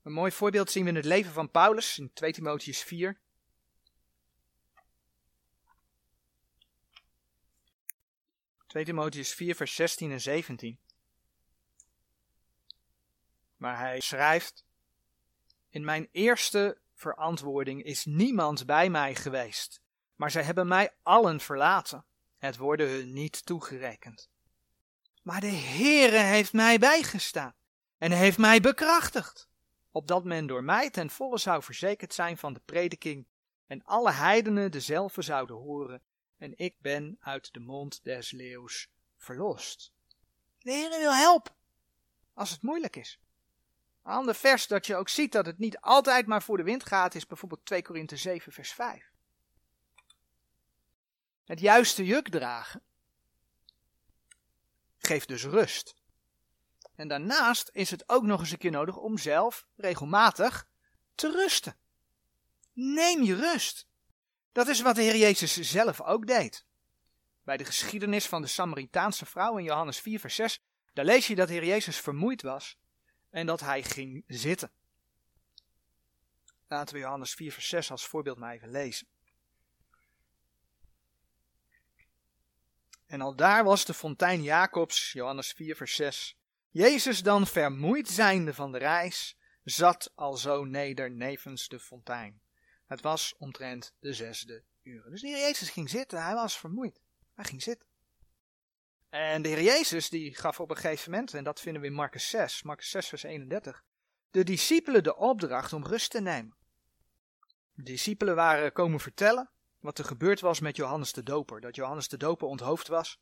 Een 0.03 0.11
mooi 0.11 0.31
voorbeeld 0.31 0.71
zien 0.71 0.83
we 0.83 0.89
in 0.89 0.95
het 0.95 1.05
leven 1.05 1.31
van 1.31 1.51
Paulus 1.51 1.97
in 1.97 2.13
2 2.13 2.31
Timotheus 2.31 2.83
4. 2.83 3.19
2 8.67 8.85
Timotheus 8.85 9.33
4, 9.33 9.55
vers 9.55 9.75
16 9.75 10.11
en 10.11 10.21
17. 10.21 10.79
Maar 13.61 13.79
hij 13.79 13.99
schrijft: 13.99 14.65
In 15.69 15.83
mijn 15.83 16.07
eerste 16.11 16.77
verantwoording 16.93 17.83
is 17.83 18.05
niemand 18.05 18.65
bij 18.65 18.89
mij 18.89 19.15
geweest, 19.15 19.81
maar 20.15 20.31
zij 20.31 20.43
hebben 20.43 20.67
mij 20.67 20.93
allen 21.03 21.39
verlaten. 21.39 22.05
Het 22.37 22.57
worden 22.57 22.89
hun 22.89 23.13
niet 23.13 23.45
toegerekend. 23.45 24.29
Maar 25.21 25.41
de 25.41 25.51
Heere 25.51 26.17
heeft 26.17 26.53
mij 26.53 26.79
bijgestaan 26.79 27.55
en 27.97 28.11
heeft 28.11 28.37
mij 28.37 28.61
bekrachtigd, 28.61 29.49
opdat 29.91 30.23
men 30.23 30.47
door 30.47 30.63
mij 30.63 30.89
ten 30.89 31.09
volle 31.09 31.37
zou 31.37 31.63
verzekerd 31.63 32.13
zijn 32.13 32.37
van 32.37 32.53
de 32.53 32.61
prediking 32.65 33.27
en 33.67 33.83
alle 33.83 34.11
heidenen 34.11 34.71
dezelfde 34.71 35.21
zouden 35.21 35.55
horen 35.55 36.01
en 36.37 36.53
ik 36.57 36.75
ben 36.79 37.17
uit 37.19 37.53
de 37.53 37.59
mond 37.59 38.03
des 38.03 38.31
leeuws 38.31 38.87
verlost. 39.17 39.91
De 40.59 40.71
Heer 40.71 40.89
wil 40.89 41.13
helpen 41.13 41.53
als 42.33 42.49
het 42.49 42.61
moeilijk 42.61 42.95
is. 42.95 43.19
Een 44.03 44.11
ander 44.11 44.35
vers 44.35 44.67
dat 44.67 44.85
je 44.85 44.95
ook 44.95 45.09
ziet 45.09 45.31
dat 45.31 45.45
het 45.45 45.57
niet 45.57 45.79
altijd 45.79 46.27
maar 46.27 46.43
voor 46.43 46.57
de 46.57 46.63
wind 46.63 46.85
gaat 46.85 47.15
is 47.15 47.27
bijvoorbeeld 47.27 47.65
2 47.65 47.81
Korinthe 47.81 48.15
7 48.17 48.51
vers 48.51 48.71
5. 48.71 49.11
Het 51.45 51.59
juiste 51.59 52.05
juk 52.05 52.29
dragen 52.29 52.81
geeft 54.97 55.27
dus 55.27 55.43
rust. 55.43 55.95
En 56.95 57.07
daarnaast 57.07 57.69
is 57.73 57.91
het 57.91 58.09
ook 58.09 58.23
nog 58.23 58.39
eens 58.39 58.51
een 58.51 58.57
keer 58.57 58.71
nodig 58.71 58.97
om 58.97 59.17
zelf 59.17 59.67
regelmatig 59.75 60.67
te 61.15 61.31
rusten. 61.31 61.77
Neem 62.73 63.23
je 63.23 63.35
rust. 63.35 63.87
Dat 64.51 64.67
is 64.67 64.81
wat 64.81 64.95
de 64.95 65.01
Heer 65.01 65.17
Jezus 65.17 65.59
zelf 65.59 66.01
ook 66.01 66.27
deed. 66.27 66.65
Bij 67.43 67.57
de 67.57 67.65
geschiedenis 67.65 68.27
van 68.27 68.41
de 68.41 68.47
Samaritaanse 68.47 69.25
vrouw 69.25 69.57
in 69.57 69.63
Johannes 69.63 69.99
4, 69.99 70.19
vers 70.19 70.35
6, 70.35 70.59
daar 70.93 71.05
lees 71.05 71.27
je 71.27 71.35
dat 71.35 71.47
de 71.47 71.53
Heer 71.53 71.65
Jezus 71.65 71.97
vermoeid 71.97 72.41
was 72.41 72.79
en 73.31 73.45
dat 73.45 73.59
hij 73.59 73.83
ging 73.83 74.23
zitten. 74.27 74.71
Laten 76.67 76.95
we 76.95 77.01
Johannes 77.01 77.33
4, 77.33 77.51
vers 77.51 77.67
6 77.67 77.91
als 77.91 78.07
voorbeeld 78.07 78.37
maar 78.37 78.53
even 78.53 78.71
lezen. 78.71 79.07
En 83.05 83.21
al 83.21 83.35
daar 83.35 83.63
was 83.63 83.85
de 83.85 83.93
fontein 83.93 84.43
Jacobs, 84.43 85.11
Johannes 85.11 85.51
4, 85.51 85.75
vers 85.75 85.95
6. 85.95 86.37
Jezus 86.69 87.23
dan 87.23 87.47
vermoeid 87.47 88.07
zijnde 88.07 88.53
van 88.53 88.71
de 88.71 88.77
reis, 88.77 89.37
zat 89.63 90.11
al 90.15 90.37
zo 90.37 90.63
neder 90.63 91.11
nevens 91.11 91.67
de 91.67 91.79
fontein. 91.79 92.41
Het 92.85 93.01
was 93.01 93.35
omtrent 93.37 93.93
de 93.99 94.13
zesde 94.13 94.63
uur. 94.83 95.09
Dus 95.09 95.21
Heer 95.21 95.37
Jezus 95.37 95.69
ging 95.69 95.89
zitten, 95.89 96.23
hij 96.23 96.33
was 96.33 96.57
vermoeid. 96.57 97.01
Hij 97.33 97.45
ging 97.45 97.61
zitten. 97.61 97.87
En 99.11 99.41
de 99.41 99.49
Heer 99.49 99.61
Jezus 99.61 100.09
die 100.09 100.35
gaf 100.35 100.59
op 100.59 100.69
een 100.69 100.75
gegeven 100.75 101.11
moment, 101.11 101.33
en 101.33 101.43
dat 101.43 101.61
vinden 101.61 101.81
we 101.81 101.87
in 101.87 101.93
Marcus 101.93 102.29
6, 102.29 102.63
Marcus 102.63 102.89
6 102.89 103.07
vers 103.07 103.23
31, 103.23 103.83
de 104.31 104.43
discipelen 104.43 105.03
de 105.03 105.15
opdracht 105.15 105.73
om 105.73 105.85
rust 105.85 106.11
te 106.11 106.21
nemen. 106.21 106.55
De 107.73 107.83
discipelen 107.83 108.35
waren 108.35 108.71
komen 108.71 108.99
vertellen 108.99 109.49
wat 109.79 109.97
er 109.97 110.05
gebeurd 110.05 110.39
was 110.39 110.59
met 110.59 110.75
Johannes 110.75 111.13
de 111.13 111.23
Doper, 111.23 111.61
dat 111.61 111.75
Johannes 111.75 112.07
de 112.07 112.17
Doper 112.17 112.47
onthoofd 112.47 112.87
was. 112.87 113.19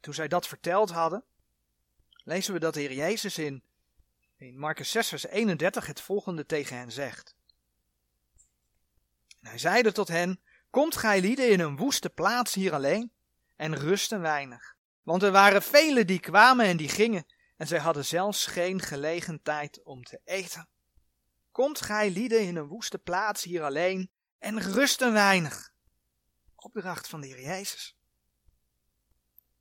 toen 0.00 0.14
zij 0.14 0.28
dat 0.28 0.46
verteld 0.46 0.90
hadden, 0.90 1.24
lezen 2.24 2.52
we 2.52 2.60
dat 2.60 2.74
de 2.74 2.80
Heer 2.80 2.92
Jezus 2.92 3.38
in, 3.38 3.64
in 4.36 4.58
Marcus 4.58 4.90
6 4.90 5.08
vers 5.08 5.26
31 5.26 5.86
het 5.86 6.00
volgende 6.00 6.46
tegen 6.46 6.76
hen 6.76 6.92
zegt. 6.92 7.36
En 9.40 9.48
hij 9.48 9.58
zeide 9.58 9.92
tot 9.92 10.08
hen, 10.08 10.40
komt 10.70 10.96
gij 10.96 11.20
lieden 11.20 11.50
in 11.50 11.60
een 11.60 11.76
woeste 11.76 12.10
plaats 12.10 12.54
hier 12.54 12.72
alleen 12.72 13.12
en 13.56 13.76
rust 13.76 14.12
een 14.12 14.20
weinig. 14.20 14.78
Want 15.02 15.22
er 15.22 15.32
waren 15.32 15.62
velen 15.62 16.06
die 16.06 16.20
kwamen 16.20 16.66
en 16.66 16.76
die 16.76 16.88
gingen 16.88 17.24
en 17.56 17.66
zij 17.66 17.78
hadden 17.78 18.04
zelfs 18.04 18.46
geen 18.46 18.80
gelegen 18.80 19.42
tijd 19.42 19.82
om 19.82 20.02
te 20.02 20.20
eten. 20.24 20.68
Komt 21.50 21.80
gij 21.80 22.10
lieden 22.10 22.46
in 22.46 22.56
een 22.56 22.66
woeste 22.66 22.98
plaats 22.98 23.42
hier 23.42 23.62
alleen 23.62 24.10
en 24.38 24.60
rust 24.60 25.00
een 25.00 25.12
weinig. 25.12 25.72
Opdracht 26.54 27.08
van 27.08 27.20
de 27.20 27.26
Heer 27.26 27.42
Jezus. 27.42 27.96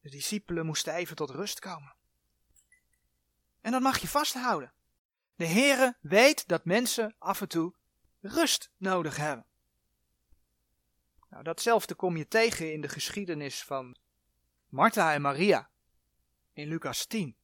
De 0.01 0.09
discipelen 0.09 0.65
moesten 0.65 0.93
even 0.93 1.15
tot 1.15 1.29
rust 1.29 1.59
komen. 1.59 1.95
En 3.61 3.71
dat 3.71 3.81
mag 3.81 3.97
je 3.97 4.07
vasthouden. 4.07 4.73
De 5.35 5.47
Heere 5.47 5.97
weet 6.01 6.47
dat 6.47 6.65
mensen 6.65 7.15
af 7.17 7.41
en 7.41 7.47
toe 7.47 7.75
rust 8.19 8.71
nodig 8.77 9.15
hebben. 9.17 9.45
Nou, 11.29 11.43
datzelfde 11.43 11.95
kom 11.95 12.17
je 12.17 12.27
tegen 12.27 12.73
in 12.73 12.81
de 12.81 12.89
geschiedenis 12.89 13.63
van 13.63 13.97
Martha 14.69 15.13
en 15.13 15.21
Maria 15.21 15.69
in 16.53 16.67
Lucas 16.67 17.05
10. 17.05 17.35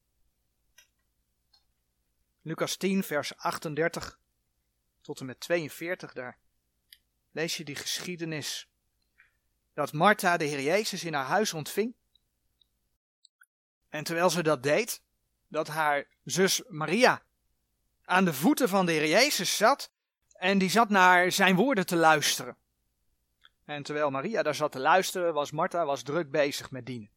Lucas 2.42 2.78
10, 2.78 3.04
vers 3.04 3.38
38 3.38 4.20
tot 5.02 5.20
en 5.20 5.26
met 5.26 5.40
42, 5.40 6.14
daar 6.14 6.38
lees 7.32 7.58
je 7.58 7.64
die 7.64 7.76
geschiedenis 7.76 8.70
dat 9.74 9.94
Martha 9.94 10.38
de 10.38 10.46
Heer 10.46 10.62
Jezus 10.62 11.04
in 11.04 11.14
haar 11.14 11.26
huis 11.26 11.54
ontving. 11.54 11.96
En 13.90 14.04
terwijl 14.04 14.30
ze 14.30 14.44
dat 14.44 14.64
deed, 14.64 15.02
dat 15.48 15.68
haar 15.68 16.08
zus 16.24 16.64
Maria 16.68 17.24
aan 18.04 18.26
de 18.26 18.34
voeten 18.34 18.70
van 18.70 18.86
de 18.86 18.92
Heer 18.92 19.08
Jezus 19.08 19.58
zat 19.58 19.92
en 20.34 20.58
die 20.58 20.70
zat 20.70 20.90
naar 20.90 21.32
zijn 21.32 21.56
woorden 21.56 21.86
te 21.86 21.96
luisteren. 21.96 22.58
En 23.64 23.84
terwijl 23.84 24.12
Maria 24.12 24.44
daar 24.44 24.56
zat 24.56 24.72
te 24.72 24.80
luisteren, 24.80 25.34
was 25.34 25.52
Martha 25.52 25.86
was 25.86 26.04
druk 26.04 26.32
bezig 26.32 26.72
met 26.72 26.86
dienen. 26.86 27.15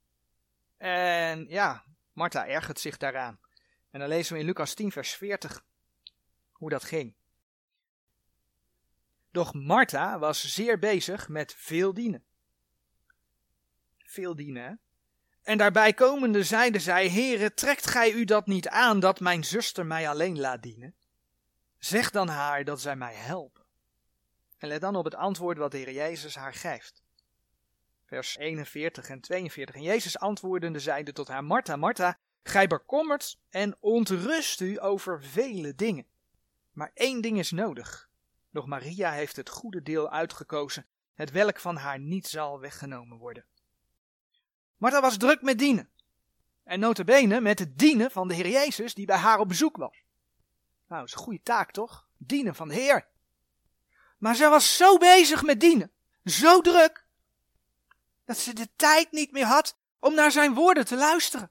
En 0.79 1.47
ja, 1.49 1.85
Martha 2.13 2.47
ergert 2.47 2.81
zich 2.81 2.97
daaraan. 2.97 3.41
En 3.91 4.01
dan 4.01 4.09
lezen 4.09 4.35
we 4.35 4.41
in 4.41 4.47
Lucas 4.47 4.75
10, 4.75 4.93
vers 4.93 5.11
40 5.13 5.65
hoe 6.53 6.71
dat 6.71 6.85
ging. 6.85 7.15
Doch 9.31 9.55
Martha 9.55 10.19
was 10.19 10.55
zeer 10.55 10.79
bezig 10.79 11.29
met 11.29 11.55
veel 11.55 11.95
dienen. 11.95 12.25
Veel 13.99 14.37
dienen, 14.37 14.63
hè? 14.63 14.73
En 15.43 15.59
daarbij 15.59 15.93
komende 15.93 16.45
zeide 16.45 16.79
zij, 16.79 17.09
Heere, 17.09 17.55
trekt 17.55 17.87
gij 17.87 18.13
u 18.13 18.25
dat 18.25 18.47
niet 18.47 18.69
aan 18.69 19.01
dat 19.01 19.21
mijn 19.21 19.45
zuster 19.45 19.87
mij 19.87 20.09
alleen 20.09 20.41
laat 20.41 20.63
dienen? 20.63 20.95
Zeg 21.79 22.11
dan 22.11 22.29
haar 22.29 22.65
dat 22.65 22.81
zij 22.81 22.97
mij 22.97 23.15
helpen. 23.15 23.65
En 24.57 24.69
let 24.69 24.81
dan 24.81 24.97
op 24.97 25.05
het 25.05 25.15
antwoord 25.15 25.59
wat 25.59 25.71
de 25.71 25.79
Heer 25.79 25.93
Jezus 25.93 26.35
haar 26.35 26.55
geeft. 26.55 27.03
Vers 28.09 28.37
41 28.37 29.09
en 29.09 29.21
42. 29.21 29.75
En 29.75 29.83
Jezus 29.83 30.19
antwoordende 30.19 30.81
zeide 30.81 31.13
tot 31.13 31.29
haar, 31.29 31.45
Martha, 31.45 31.77
Martha, 31.77 32.19
gij 32.43 32.67
bekommert 32.67 33.39
en 33.49 33.77
ontrust 33.81 34.61
u 34.61 34.83
over 34.83 35.23
vele 35.23 35.75
dingen. 35.75 36.07
Maar 36.73 36.91
één 36.95 37.21
ding 37.21 37.39
is 37.39 37.51
nodig. 37.51 38.09
Nog 38.51 38.67
Maria 38.67 39.11
heeft 39.11 39.37
het 39.37 39.49
goede 39.49 39.83
deel 39.83 40.11
uitgekozen, 40.11 40.87
het 41.15 41.31
welk 41.31 41.61
van 41.61 41.77
haar 41.77 41.99
niet 41.99 42.27
zal 42.27 42.61
weggenomen 42.61 43.19
worden. 43.19 43.45
Martha 44.77 45.01
was 45.01 45.17
druk 45.17 45.43
met 45.43 45.59
dienen. 45.59 45.91
En 46.65 46.81
notabene 46.81 47.41
met 47.41 47.59
het 47.59 47.79
dienen 47.79 48.11
van 48.11 48.29
de 48.29 48.35
Heer 48.35 48.49
Jezus 48.49 48.95
die 48.95 49.07
bij 49.07 49.17
haar 49.17 49.39
op 49.39 49.49
bezoek 49.49 49.77
was. 49.77 50.05
Nou, 50.87 51.01
dat 51.01 51.09
is 51.09 51.15
een 51.15 51.23
goede 51.23 51.43
taak 51.43 51.71
toch? 51.71 52.09
Dienen 52.17 52.55
van 52.55 52.69
de 52.69 52.75
Heer. 52.75 53.07
Maar 54.19 54.37
zij 54.37 54.49
was 54.49 54.77
zo 54.77 54.97
bezig 54.99 55.43
met 55.43 55.61
dienen, 55.61 55.93
zo 56.25 56.61
druk, 56.61 57.07
dat 58.29 58.39
ze 58.39 58.53
de 58.53 58.69
tijd 58.77 59.13
niet 59.13 59.33
meer 59.33 59.45
had 59.45 59.77
om 59.99 60.15
naar 60.15 60.31
zijn 60.31 60.55
woorden 60.55 60.87
te 60.87 60.97
luisteren. 60.97 61.51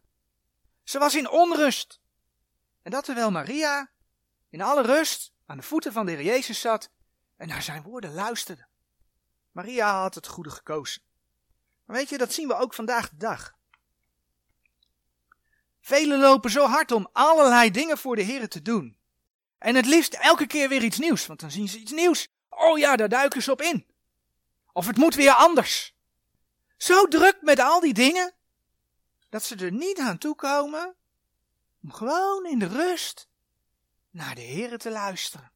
Ze 0.84 1.00
was 1.00 1.16
in 1.16 1.30
onrust. 1.30 2.00
En 2.82 2.92
dat 2.92 3.04
terwijl 3.04 3.32
Maria 3.32 3.90
in 4.50 4.62
alle 4.62 4.82
rust 4.82 5.34
aan 5.46 5.58
de 5.58 5.63
voeten 5.63 5.94
van 5.94 6.06
de 6.06 6.12
Heer 6.12 6.24
Jezus 6.24 6.60
zat 6.60 6.90
en 7.38 7.48
naar 7.48 7.62
zijn 7.62 7.82
woorden 7.82 8.13
luisterde. 8.13 8.68
Maria 9.52 10.02
had 10.02 10.16
het 10.16 10.28
goede 10.28 10.50
gekozen. 10.50 11.02
Maar 11.86 11.96
weet 11.96 12.10
je, 12.10 12.18
dat 12.18 12.34
zien 12.34 12.48
we 12.48 12.56
ook 12.56 12.74
vandaag 12.74 13.10
de 13.10 13.18
dag. 13.18 13.56
Velen 15.82 16.20
lopen 16.20 16.52
zo 16.52 16.66
hard 16.66 16.92
om 16.92 17.10
allerlei 17.12 17.72
dingen 17.72 17.98
voor 17.98 18.16
de 18.16 18.22
Heer 18.22 18.50
te 18.50 18.62
doen. 18.62 18.98
En 19.58 19.76
het 19.76 19.86
liefst 19.86 20.13
elke 20.13 20.48
keer 20.48 20.70
weer 20.70 20.84
iets 20.84 20.98
nieuws, 20.98 21.26
want 21.26 21.40
dan 21.40 21.52
zien 21.52 21.68
ze 21.68 21.80
iets 21.80 21.92
nieuws. 21.92 22.28
Oh 22.50 22.78
ja, 22.78 22.96
daar 22.96 23.10
duiken 23.10 23.42
ze 23.42 23.52
op 23.52 23.62
in. 23.62 23.88
Of 24.74 24.88
het 24.88 24.98
moet 24.98 25.16
weer 25.16 25.34
anders. 25.34 25.96
Zo 26.78 27.08
druk 27.08 27.38
met 27.42 27.60
al 27.60 27.80
die 27.80 27.94
dingen, 27.94 28.34
dat 29.30 29.44
ze 29.44 29.56
er 29.56 29.72
niet 29.72 30.00
aan 30.00 30.18
toekomen 30.18 30.96
om 31.82 31.92
gewoon 31.92 32.46
in 32.46 32.60
de 32.60 32.68
rust 32.68 33.30
naar 34.10 34.36
de 34.36 34.42
Heer 34.42 34.78
te 34.78 34.90
luisteren. 34.90 35.52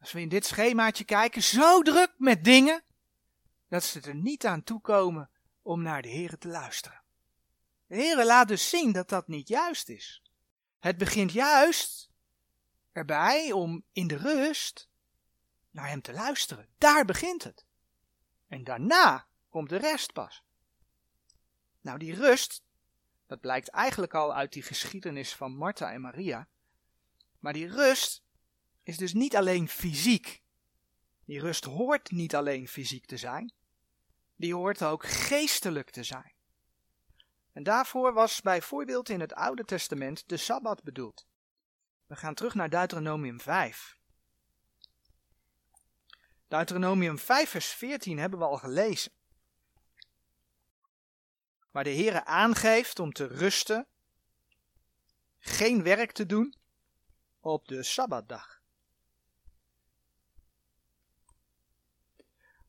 Als 0.00 0.12
we 0.12 0.20
in 0.20 0.28
dit 0.28 0.46
schemaatje 0.46 1.04
kijken, 1.04 1.42
zo 1.42 1.82
druk 1.82 2.12
met 2.16 2.44
dingen, 2.44 2.84
dat 3.68 3.84
ze 3.84 4.00
er 4.00 4.14
niet 4.14 4.46
aan 4.46 4.62
toekomen 4.62 5.30
om 5.62 5.82
naar 5.82 6.02
de 6.02 6.08
Heer 6.08 6.38
te 6.38 6.48
luisteren. 6.48 7.02
De 7.86 7.94
Heer 7.94 8.24
laat 8.24 8.48
dus 8.48 8.68
zien 8.68 8.92
dat 8.92 9.08
dat 9.08 9.28
niet 9.28 9.48
juist 9.48 9.88
is. 9.88 10.22
Het 10.78 10.98
begint 10.98 11.32
juist 11.32 12.10
erbij 12.92 13.52
om 13.52 13.84
in 13.92 14.06
de 14.06 14.16
rust 14.16 14.88
naar 15.70 15.88
Hem 15.88 16.02
te 16.02 16.12
luisteren. 16.12 16.68
Daar 16.78 17.04
begint 17.04 17.44
het. 17.44 17.66
En 18.48 18.64
daarna 18.64 19.26
komt 19.52 19.68
de 19.68 19.76
rest 19.76 20.12
pas. 20.12 20.42
Nou, 21.80 21.98
die 21.98 22.14
rust, 22.14 22.62
dat 23.26 23.40
blijkt 23.40 23.68
eigenlijk 23.68 24.14
al 24.14 24.34
uit 24.34 24.52
die 24.52 24.62
geschiedenis 24.62 25.34
van 25.34 25.56
Martha 25.56 25.92
en 25.92 26.00
Maria. 26.00 26.48
Maar 27.38 27.52
die 27.52 27.68
rust 27.68 28.22
is 28.82 28.96
dus 28.96 29.12
niet 29.12 29.36
alleen 29.36 29.68
fysiek. 29.68 30.42
Die 31.24 31.40
rust 31.40 31.64
hoort 31.64 32.10
niet 32.10 32.34
alleen 32.34 32.68
fysiek 32.68 33.06
te 33.06 33.16
zijn, 33.16 33.52
die 34.36 34.54
hoort 34.54 34.82
ook 34.82 35.06
geestelijk 35.06 35.90
te 35.90 36.02
zijn. 36.02 36.32
En 37.52 37.62
daarvoor 37.62 38.12
was 38.12 38.40
bijvoorbeeld 38.40 39.08
in 39.08 39.20
het 39.20 39.34
Oude 39.34 39.64
Testament 39.64 40.28
de 40.28 40.36
Sabbat 40.36 40.82
bedoeld. 40.82 41.26
We 42.06 42.16
gaan 42.16 42.34
terug 42.34 42.54
naar 42.54 42.70
Deuteronomium 42.70 43.40
5. 43.40 43.98
Deuteronomium 46.48 47.18
5, 47.18 47.50
vers 47.50 47.66
14 47.66 48.18
hebben 48.18 48.38
we 48.38 48.44
al 48.44 48.58
gelezen. 48.58 49.12
Waar 51.72 51.84
de 51.84 51.94
Heere 51.94 52.24
aangeeft 52.24 52.98
om 52.98 53.12
te 53.12 53.26
rusten, 53.26 53.86
geen 55.38 55.82
werk 55.82 56.12
te 56.12 56.26
doen 56.26 56.54
op 57.40 57.68
de 57.68 57.82
Sabbatdag. 57.82 58.60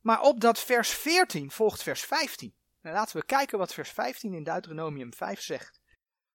Maar 0.00 0.20
op 0.20 0.40
dat 0.40 0.58
vers 0.58 0.90
14 0.90 1.50
volgt 1.50 1.82
vers 1.82 2.00
15. 2.00 2.54
En 2.80 2.92
laten 2.92 3.16
we 3.16 3.24
kijken 3.24 3.58
wat 3.58 3.74
vers 3.74 3.90
15 3.90 4.34
in 4.34 4.44
Deuteronomium 4.44 5.14
5 5.14 5.40
zegt. 5.40 5.80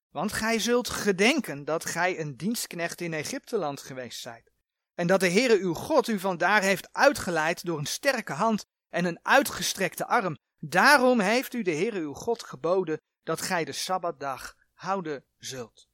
Want 0.10 0.34
gij 0.34 0.60
zult 0.60 0.90
gedenken 0.90 1.66
dat 1.66 1.86
gij 1.86 2.20
een 2.20 2.38
dienstknecht 2.38 3.02
in 3.02 3.14
Egypteland 3.14 3.82
geweest 3.82 4.20
zijt. 4.20 4.52
En 4.96 5.08
dat 5.08 5.20
de 5.20 5.30
Heere 5.30 5.60
uw 5.60 5.74
God 5.74 6.08
u 6.08 6.20
vandaar 6.20 6.62
heeft 6.62 6.90
uitgeleid 6.92 7.66
door 7.66 7.78
een 7.78 7.86
sterke 7.86 8.34
hand 8.34 8.66
en 8.90 9.06
een 9.06 9.20
uitgestrekte 9.22 10.06
arm. 10.06 10.38
Daarom 10.60 11.20
heeft 11.20 11.54
u 11.54 11.62
de 11.62 11.76
Heere 11.76 12.00
uw 12.00 12.14
God 12.14 12.44
geboden 12.44 13.02
dat 13.24 13.42
gij 13.42 13.66
de 13.66 13.72
Sabbatdag 13.72 14.58
houden 14.74 15.24
zult. 15.38 15.88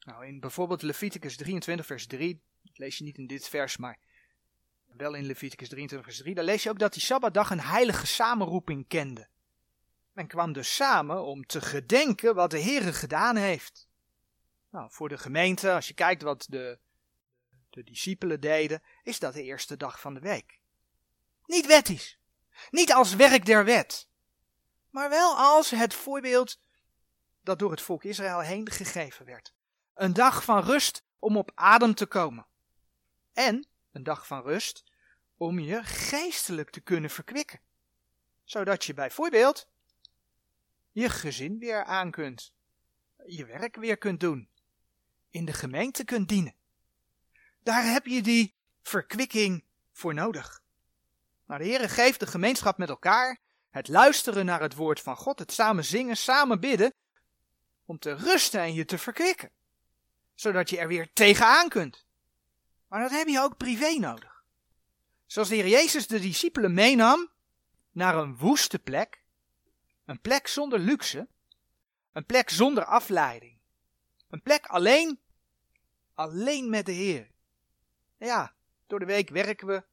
Nou, 0.00 0.26
in 0.26 0.40
bijvoorbeeld 0.40 0.82
Leviticus 0.82 1.36
23 1.36 1.86
vers 1.86 2.06
3, 2.06 2.42
dat 2.62 2.78
lees 2.78 2.98
je 2.98 3.04
niet 3.04 3.18
in 3.18 3.26
dit 3.26 3.48
vers, 3.48 3.76
maar 3.76 3.98
wel 4.86 5.14
in 5.14 5.24
Leviticus 5.24 5.68
23 5.68 6.08
vers 6.08 6.22
3, 6.22 6.34
daar 6.34 6.44
lees 6.44 6.62
je 6.62 6.70
ook 6.70 6.78
dat 6.78 6.92
die 6.92 7.02
Sabbatdag 7.02 7.50
een 7.50 7.60
heilige 7.60 8.06
samenroeping 8.06 8.88
kende. 8.88 9.28
Men 10.12 10.26
kwam 10.26 10.52
dus 10.52 10.74
samen 10.74 11.24
om 11.24 11.46
te 11.46 11.60
gedenken 11.60 12.34
wat 12.34 12.50
de 12.50 12.62
Heere 12.62 12.92
gedaan 12.92 13.36
heeft. 13.36 13.88
Nou, 14.70 14.90
voor 14.90 15.08
de 15.08 15.18
gemeente, 15.18 15.72
als 15.72 15.88
je 15.88 15.94
kijkt 15.94 16.22
wat 16.22 16.46
de 16.48 16.78
de 17.70 17.84
discipelen 17.84 18.40
deden, 18.40 18.82
is 19.02 19.18
dat 19.18 19.34
de 19.34 19.42
eerste 19.42 19.76
dag 19.76 20.00
van 20.00 20.14
de 20.14 20.20
week. 20.20 20.60
Niet 21.46 21.66
wettisch, 21.66 22.18
niet 22.70 22.92
als 22.92 23.14
werk 23.14 23.46
der 23.46 23.64
wet, 23.64 24.08
maar 24.90 25.08
wel 25.08 25.36
als 25.36 25.70
het 25.70 25.94
voorbeeld 25.94 26.60
dat 27.42 27.58
door 27.58 27.70
het 27.70 27.80
volk 27.80 28.04
Israël 28.04 28.40
heen 28.40 28.70
gegeven 28.70 29.24
werd. 29.24 29.54
Een 29.94 30.12
dag 30.12 30.44
van 30.44 30.62
rust 30.62 31.04
om 31.18 31.36
op 31.36 31.50
adem 31.54 31.94
te 31.94 32.06
komen. 32.06 32.46
En 33.32 33.66
een 33.92 34.02
dag 34.02 34.26
van 34.26 34.42
rust 34.42 34.84
om 35.36 35.58
je 35.58 35.82
geestelijk 35.82 36.70
te 36.70 36.80
kunnen 36.80 37.10
verkwikken. 37.10 37.60
Zodat 38.44 38.84
je 38.84 38.94
bijvoorbeeld 38.94 39.68
je 40.92 41.08
gezin 41.08 41.58
weer 41.58 41.84
aan 41.84 42.10
kunt, 42.10 42.52
je 43.26 43.44
werk 43.44 43.76
weer 43.76 43.98
kunt 43.98 44.20
doen, 44.20 44.48
in 45.30 45.44
de 45.44 45.52
gemeente 45.52 46.04
kunt 46.04 46.28
dienen. 46.28 46.54
Daar 47.62 47.84
heb 47.84 48.06
je 48.06 48.22
die 48.22 48.54
verkwikking 48.82 49.64
voor 49.92 50.14
nodig. 50.14 50.62
Maar 51.48 51.58
de 51.58 51.64
Heere 51.64 51.88
geeft 51.88 52.20
de 52.20 52.26
gemeenschap 52.26 52.78
met 52.78 52.88
elkaar, 52.88 53.38
het 53.70 53.88
luisteren 53.88 54.46
naar 54.46 54.60
het 54.60 54.74
woord 54.74 55.00
van 55.00 55.16
God, 55.16 55.38
het 55.38 55.52
samen 55.52 55.84
zingen, 55.84 56.16
samen 56.16 56.60
bidden, 56.60 56.94
om 57.84 57.98
te 57.98 58.12
rusten 58.14 58.60
en 58.60 58.74
je 58.74 58.84
te 58.84 58.98
verkwikken. 58.98 59.50
Zodat 60.34 60.70
je 60.70 60.78
er 60.78 60.88
weer 60.88 61.12
tegenaan 61.12 61.68
kunt. 61.68 62.06
Maar 62.88 63.00
dat 63.00 63.10
heb 63.10 63.28
je 63.28 63.40
ook 63.40 63.56
privé 63.56 63.98
nodig. 63.98 64.44
Zoals 65.26 65.48
de 65.48 65.54
Heer 65.54 65.68
Jezus 65.68 66.06
de 66.06 66.20
discipelen 66.20 66.74
meenam 66.74 67.30
naar 67.90 68.16
een 68.16 68.36
woeste 68.36 68.78
plek, 68.78 69.22
een 70.04 70.20
plek 70.20 70.46
zonder 70.46 70.78
luxe, 70.78 71.28
een 72.12 72.26
plek 72.26 72.50
zonder 72.50 72.84
afleiding, 72.84 73.58
een 74.28 74.42
plek 74.42 74.66
alleen, 74.66 75.20
alleen 76.14 76.70
met 76.70 76.86
de 76.86 76.92
Heer. 76.92 77.30
Ja, 78.18 78.54
door 78.86 78.98
de 78.98 79.06
week 79.06 79.28
werken 79.28 79.66
we, 79.66 79.84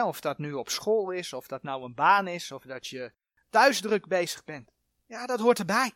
of 0.00 0.20
dat 0.20 0.38
nu 0.38 0.52
op 0.52 0.68
school 0.68 1.10
is, 1.10 1.32
of 1.32 1.46
dat 1.46 1.62
nou 1.62 1.84
een 1.84 1.94
baan 1.94 2.26
is, 2.26 2.52
of 2.52 2.62
dat 2.62 2.86
je 2.86 3.12
thuis 3.50 3.80
druk 3.80 4.06
bezig 4.06 4.44
bent. 4.44 4.70
Ja, 5.06 5.26
dat 5.26 5.40
hoort 5.40 5.58
erbij. 5.58 5.92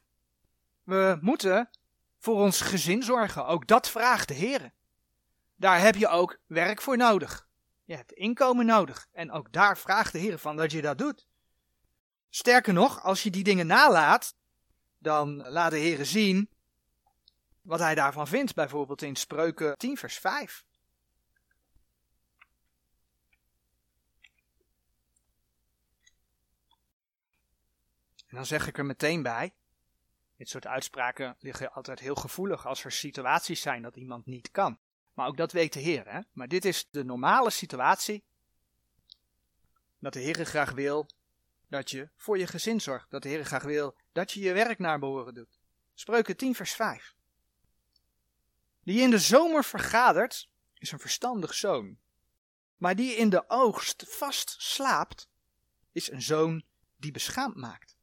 We 0.83 1.19
moeten 1.21 1.71
voor 2.19 2.41
ons 2.41 2.61
gezin 2.61 3.03
zorgen. 3.03 3.47
Ook 3.47 3.67
dat 3.67 3.89
vraagt 3.89 4.29
de 4.29 4.35
Heer. 4.35 4.73
Daar 5.57 5.81
heb 5.81 5.95
je 5.95 6.09
ook 6.09 6.39
werk 6.47 6.83
voor 6.83 6.97
nodig. 6.97 7.49
Je 7.85 7.95
hebt 7.95 8.13
inkomen 8.13 8.67
nodig. 8.67 9.07
En 9.13 9.31
ook 9.33 9.53
daar 9.53 9.79
vraagt 9.79 10.13
de 10.13 10.19
Heer 10.19 10.39
van 10.39 10.57
dat 10.57 10.73
je 10.73 10.83
dat 10.83 10.99
doet. 10.99 11.27
Sterker 12.29 12.73
nog, 12.73 13.03
als 13.03 13.23
je 13.23 13.31
die 13.31 13.45
dingen 13.45 13.67
nalaat, 13.67 14.35
dan 14.99 15.49
laat 15.49 15.71
de 15.71 15.79
Heer 15.79 16.05
zien 16.05 16.49
wat 17.63 17.79
hij 17.79 17.95
daarvan 17.95 18.27
vindt. 18.27 18.55
Bijvoorbeeld 18.55 19.03
in 19.03 19.17
Spreuken 19.17 19.77
10, 19.77 19.97
vers 19.97 20.19
5. 20.19 20.65
En 28.37 28.43
dan 28.43 28.51
zeg 28.51 28.67
ik 28.67 28.79
er 28.79 28.87
meteen 28.87 29.23
bij, 29.23 29.55
dit 30.37 30.49
soort 30.49 30.67
uitspraken 30.67 31.37
liggen 31.39 31.73
altijd 31.73 32.01
heel 32.01 32.15
gevoelig 32.15 32.67
als 32.67 32.85
er 32.85 32.93
situaties 32.93 33.61
zijn 33.61 33.83
dat 33.83 33.97
iemand 33.97 34.27
niet 34.27 34.51
kan. 34.51 34.79
Maar 35.15 35.27
ook 35.27 35.37
dat 35.37 35.53
weet 35.53 35.73
de 35.73 35.81
Heer. 35.81 36.09
Hè? 36.09 36.21
Maar 36.33 36.49
dit 36.49 36.65
is 36.65 36.89
de 36.91 37.05
normale 37.05 37.51
situatie. 37.51 38.25
Dat 39.99 40.13
de 40.13 40.21
Heer 40.21 40.45
graag 40.45 40.73
wil 40.73 41.11
dat 41.69 41.91
je 41.91 42.09
voor 42.17 42.39
je 42.39 42.47
gezin 42.47 42.81
zorgt. 42.81 43.11
Dat 43.11 43.23
de 43.23 43.29
Heer 43.29 43.45
graag 43.45 43.63
wil 43.63 43.97
dat 44.13 44.33
je 44.33 44.41
je 44.41 44.53
werk 44.53 44.79
naar 44.79 44.99
behoren 44.99 45.35
doet. 45.35 45.59
Spreuken 45.95 46.37
10 46.37 46.55
vers 46.55 46.73
5. 46.73 47.15
Die 48.83 49.01
in 49.01 49.11
de 49.11 49.19
zomer 49.19 49.65
vergadert, 49.65 50.49
is 50.79 50.93
een 50.93 50.99
verstandig 51.01 51.55
zoon. 51.55 51.99
Maar 52.77 52.97
die 52.97 53.15
in 53.15 53.31
de 53.31 53.49
oogst 53.49 54.05
vast 54.09 54.55
slaapt, 54.59 55.29
is 55.93 56.11
een 56.11 56.23
zoon 56.23 56.65
die 56.97 57.11
beschaamd 57.11 57.57
maakt 57.57 57.96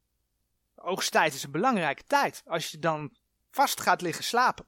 oogsttijd 0.84 1.34
is 1.34 1.43
een 1.43 1.52
belangrijke 1.52 2.04
tijd. 2.04 2.41
Als 2.46 2.72
je 2.72 2.80
dan 2.80 3.15
vast 3.52 3.82
gaat 3.82 4.02
liggen 4.02 4.24
slapen. 4.24 4.65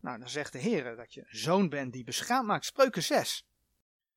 Nou, 0.00 0.18
dan 0.18 0.28
zegt 0.28 0.52
de 0.52 0.58
Heer 0.58 0.96
dat 0.96 1.14
je 1.14 1.20
een 1.20 1.38
zoon 1.38 1.68
bent 1.68 1.92
die 1.92 2.04
beschaamd 2.04 2.46
maakt. 2.46 2.64
Spreuken 2.64 3.02
6. 3.02 3.46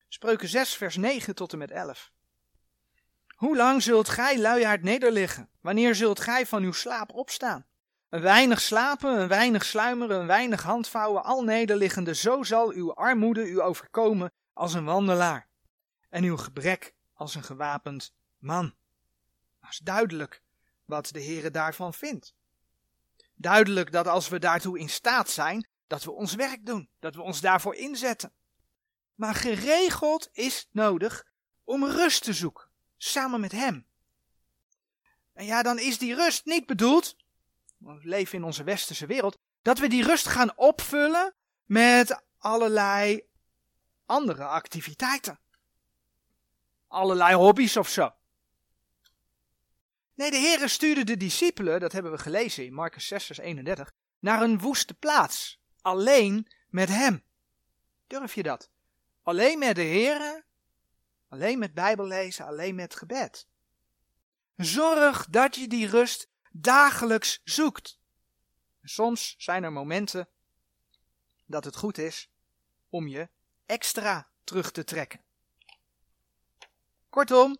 Spreuken 0.08 0.48
6, 0.48 0.74
vers 0.74 0.96
9 0.96 1.34
tot 1.34 1.52
en 1.52 1.58
met 1.58 1.70
11. 1.70 2.10
Hoe 3.36 3.56
lang 3.56 3.82
zult 3.82 4.08
gij 4.08 4.40
luiaard 4.40 4.82
nederliggen? 4.82 5.48
Wanneer 5.60 5.94
zult 5.94 6.20
gij 6.20 6.46
van 6.46 6.62
uw 6.62 6.72
slaap 6.72 7.12
opstaan? 7.12 7.66
Een 8.08 8.20
weinig 8.20 8.60
slapen, 8.60 9.20
een 9.20 9.28
weinig 9.28 9.64
sluimeren, 9.64 10.20
een 10.20 10.26
weinig 10.26 10.62
handvouwen, 10.62 11.24
al 11.24 11.42
nederliggende, 11.42 12.14
zo 12.14 12.42
zal 12.42 12.70
uw 12.70 12.94
armoede 12.94 13.48
u 13.48 13.60
overkomen 13.60 14.32
als 14.52 14.74
een 14.74 14.84
wandelaar. 14.84 15.48
En 16.08 16.24
uw 16.24 16.36
gebrek 16.36 16.94
als 17.14 17.34
een 17.34 17.42
gewapend 17.42 18.14
man. 18.38 18.74
Dat 19.60 19.70
is 19.70 19.78
duidelijk 19.78 20.42
wat 20.86 21.08
de 21.12 21.22
Heere 21.22 21.50
daarvan 21.50 21.94
vindt. 21.94 22.34
Duidelijk 23.34 23.92
dat 23.92 24.06
als 24.06 24.28
we 24.28 24.38
daartoe 24.38 24.78
in 24.78 24.88
staat 24.88 25.30
zijn, 25.30 25.68
dat 25.86 26.04
we 26.04 26.12
ons 26.12 26.34
werk 26.34 26.66
doen, 26.66 26.88
dat 26.98 27.14
we 27.14 27.22
ons 27.22 27.40
daarvoor 27.40 27.74
inzetten. 27.74 28.32
Maar 29.14 29.34
geregeld 29.34 30.28
is 30.32 30.68
nodig 30.70 31.26
om 31.64 31.84
rust 31.84 32.22
te 32.22 32.32
zoeken, 32.32 32.68
samen 32.96 33.40
met 33.40 33.52
Hem. 33.52 33.86
En 35.32 35.44
ja, 35.44 35.62
dan 35.62 35.78
is 35.78 35.98
die 35.98 36.14
rust 36.14 36.44
niet 36.44 36.66
bedoeld, 36.66 37.16
we 37.76 37.98
leven 38.02 38.38
in 38.38 38.44
onze 38.44 38.64
westerse 38.64 39.06
wereld, 39.06 39.38
dat 39.62 39.78
we 39.78 39.88
die 39.88 40.04
rust 40.04 40.26
gaan 40.26 40.56
opvullen 40.56 41.34
met 41.64 42.22
allerlei 42.38 43.26
andere 44.06 44.44
activiteiten. 44.44 45.40
Allerlei 46.88 47.34
hobby's 47.34 47.76
of 47.76 47.88
zo. 47.88 48.14
Nee, 50.16 50.30
de 50.30 50.36
Heere 50.36 50.68
stuurde 50.68 51.04
de 51.04 51.16
discipelen, 51.16 51.80
dat 51.80 51.92
hebben 51.92 52.12
we 52.12 52.18
gelezen 52.18 52.64
in 52.64 52.72
Marcus 52.72 53.06
6, 53.06 53.24
vers 53.24 53.38
31, 53.38 53.92
naar 54.18 54.42
een 54.42 54.58
woeste 54.58 54.94
plaats. 54.94 55.60
Alleen 55.80 56.52
met 56.68 56.88
hem. 56.88 57.24
Durf 58.06 58.34
je 58.34 58.42
dat? 58.42 58.70
Alleen 59.22 59.58
met 59.58 59.74
de 59.74 59.82
Heere, 59.82 60.44
alleen 61.28 61.58
met 61.58 61.74
Bijbellezen, 61.74 62.46
alleen 62.46 62.74
met 62.74 62.94
gebed. 62.94 63.46
Zorg 64.56 65.26
dat 65.26 65.56
je 65.56 65.68
die 65.68 65.86
rust 65.86 66.28
dagelijks 66.52 67.40
zoekt. 67.44 67.98
Soms 68.82 69.34
zijn 69.38 69.64
er 69.64 69.72
momenten 69.72 70.28
dat 71.46 71.64
het 71.64 71.76
goed 71.76 71.98
is 71.98 72.30
om 72.88 73.08
je 73.08 73.28
extra 73.66 74.28
terug 74.44 74.70
te 74.70 74.84
trekken. 74.84 75.24
Kortom, 77.08 77.58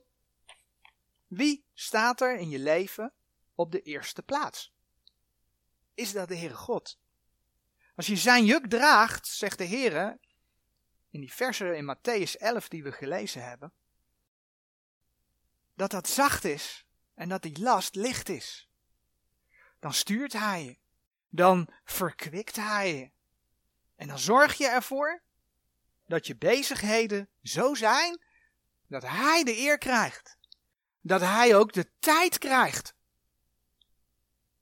wie 1.27 1.65
staat 1.75 2.21
er 2.21 2.39
in 2.39 2.49
je 2.49 2.59
leven 2.59 3.13
op 3.55 3.73
de 3.73 3.83
eerste 3.83 4.23
plaats? 4.23 4.75
Is 5.95 6.13
dat 6.13 6.29
de 6.29 6.37
Heere 6.37 6.55
God? 6.55 6.99
Als 7.95 8.07
je 8.07 8.17
zijn 8.17 8.45
juk 8.45 8.67
draagt, 8.67 9.27
zegt 9.27 9.59
de 9.59 9.67
Heere, 9.67 10.19
in 11.11 11.21
die 11.21 11.33
versen 11.33 11.77
in 11.77 11.97
Matthäus 11.97 12.37
11 12.39 12.69
die 12.69 12.83
we 12.83 12.93
gelezen 12.93 13.45
hebben, 13.45 13.73
dat 15.75 15.91
dat 15.91 16.09
zacht 16.09 16.45
is 16.45 16.87
en 17.15 17.29
dat 17.29 17.43
die 17.43 17.61
last 17.61 17.95
licht 17.95 18.29
is. 18.29 18.69
Dan 19.79 19.95
stuurt 19.95 20.33
hij 20.33 20.65
je, 20.65 20.79
dan 21.29 21.69
verkwikt 21.85 22.57
hij 22.57 22.95
je. 22.95 23.11
En 23.97 24.09
dan 24.09 24.19
zorg 24.19 24.55
je 24.55 24.69
ervoor 24.69 25.23
dat 26.07 26.27
je 26.27 26.37
bezigheden 26.37 27.29
zo 27.43 27.75
zijn 27.75 28.21
dat 28.87 29.03
hij 29.03 29.45
de 29.45 29.57
eer 29.57 29.79
krijgt 29.79 30.39
dat 31.07 31.21
hij 31.21 31.57
ook 31.57 31.73
de 31.73 31.87
tijd 31.99 32.39
krijgt. 32.39 32.95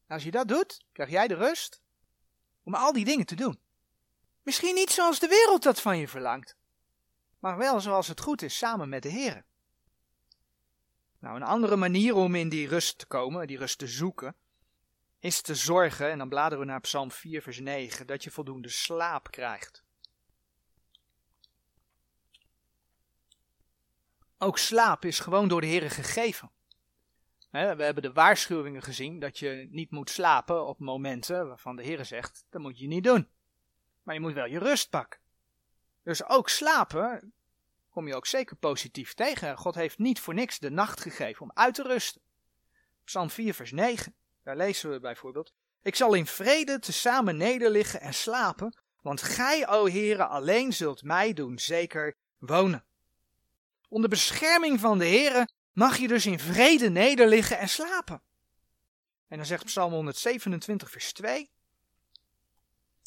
Als 0.09 0.25
je 0.25 0.31
dat 0.31 0.49
doet, 0.49 0.85
krijg 0.93 1.11
jij 1.11 1.29
de 1.29 1.35
rust 1.35 1.81
om 2.63 2.75
al 2.75 2.92
die 2.92 3.05
dingen 3.05 3.27
te 3.27 3.35
doen. 3.35 3.61
Misschien 4.42 4.75
niet 4.75 4.90
zoals 4.90 5.19
de 5.19 5.29
wereld 5.29 5.63
dat 5.63 5.81
van 5.81 5.99
je 5.99 6.09
verlangt, 6.09 6.57
maar 7.38 7.57
wel 7.57 7.81
zoals 7.81 8.09
het 8.09 8.21
goed 8.21 8.42
is 8.42 8.59
samen 8.59 8.88
met 8.88 9.03
de 9.03 9.09
Heer. 9.09 9.45
Nou, 11.19 11.37
een 11.37 11.42
andere 11.42 11.77
manier 11.77 12.15
om 12.15 12.35
in 12.35 12.49
die 12.49 12.69
rust 12.69 12.99
te 12.99 13.07
komen, 13.07 13.47
die 13.47 13.59
rust 13.59 13.79
te 13.79 13.87
zoeken, 13.87 14.37
is 15.19 15.40
te 15.40 15.55
zorgen, 15.55 16.11
en 16.11 16.19
dan 16.19 16.29
bladeren 16.29 16.59
we 16.59 16.71
naar 16.71 16.81
Psalm 16.81 17.11
4, 17.11 17.42
vers 17.42 17.59
9, 17.59 18.07
dat 18.07 18.25
je 18.25 18.31
voldoende 18.31 18.69
slaap 18.69 19.31
krijgt. 19.31 19.84
Ook 24.45 24.59
slaap 24.59 25.05
is 25.05 25.19
gewoon 25.19 25.49
door 25.49 25.61
de 25.61 25.67
Heer 25.67 25.90
gegeven. 25.90 26.51
we 27.51 27.59
hebben 27.59 28.03
de 28.03 28.13
waarschuwingen 28.13 28.83
gezien 28.83 29.21
dat 29.21 29.38
je 29.38 29.69
niet 29.71 29.90
moet 29.90 30.11
slapen 30.11 30.67
op 30.67 30.79
momenten 30.79 31.49
waarvan 31.49 31.77
de 31.77 31.83
Heer 31.83 32.05
zegt, 32.05 32.47
dat 32.51 32.61
moet 32.61 32.79
je 32.79 32.87
niet 32.87 33.05
doen. 33.05 33.29
Maar 34.03 34.15
je 34.15 34.21
moet 34.21 34.33
wel 34.33 34.47
je 34.47 34.59
rust 34.59 34.90
pakken. 34.90 35.21
Dus 36.03 36.25
ook 36.29 36.49
slapen 36.49 37.33
kom 37.90 38.07
je 38.07 38.15
ook 38.15 38.27
zeker 38.27 38.57
positief 38.57 39.15
tegen. 39.15 39.57
God 39.57 39.75
heeft 39.75 39.99
niet 39.99 40.21
voor 40.21 40.35
niks 40.35 40.59
de 40.59 40.71
nacht 40.71 41.01
gegeven 41.01 41.42
om 41.42 41.51
uit 41.55 41.75
te 41.75 41.83
rusten. 41.83 42.23
Psalm 43.05 43.31
4 43.31 43.55
vers 43.55 43.73
9, 43.73 44.15
daar 44.42 44.57
lezen 44.57 44.90
we 44.90 45.01
bijvoorbeeld. 45.01 45.55
Ik 45.83 45.95
zal 45.95 46.15
in 46.15 46.27
vrede 46.27 46.79
tezamen 46.79 47.37
nederliggen 47.37 48.01
en 48.01 48.15
slapen, 48.15 48.83
Want 49.01 49.23
gij, 49.23 49.69
o 49.69 49.87
Heere, 49.87 50.25
alleen 50.27 50.73
zult 50.73 51.03
mij 51.03 51.33
doen 51.33 51.59
zeker 51.59 52.17
wonen. 52.38 52.85
Onder 53.95 54.11
bescherming 54.11 54.81
van 54.81 54.99
de 54.99 55.07
Heere 55.07 55.49
mag 55.73 55.97
je 55.97 56.09
dus 56.09 56.27
in 56.27 56.38
vrede 56.38 56.90
nederliggen 56.90 57.59
en 57.59 57.69
slapen. 57.69 58.23
En 59.29 59.37
dan 59.37 59.47
zegt 59.47 59.65
Psalm 59.65 59.92
127, 59.92 60.90
vers 60.90 61.13
2. 61.13 61.51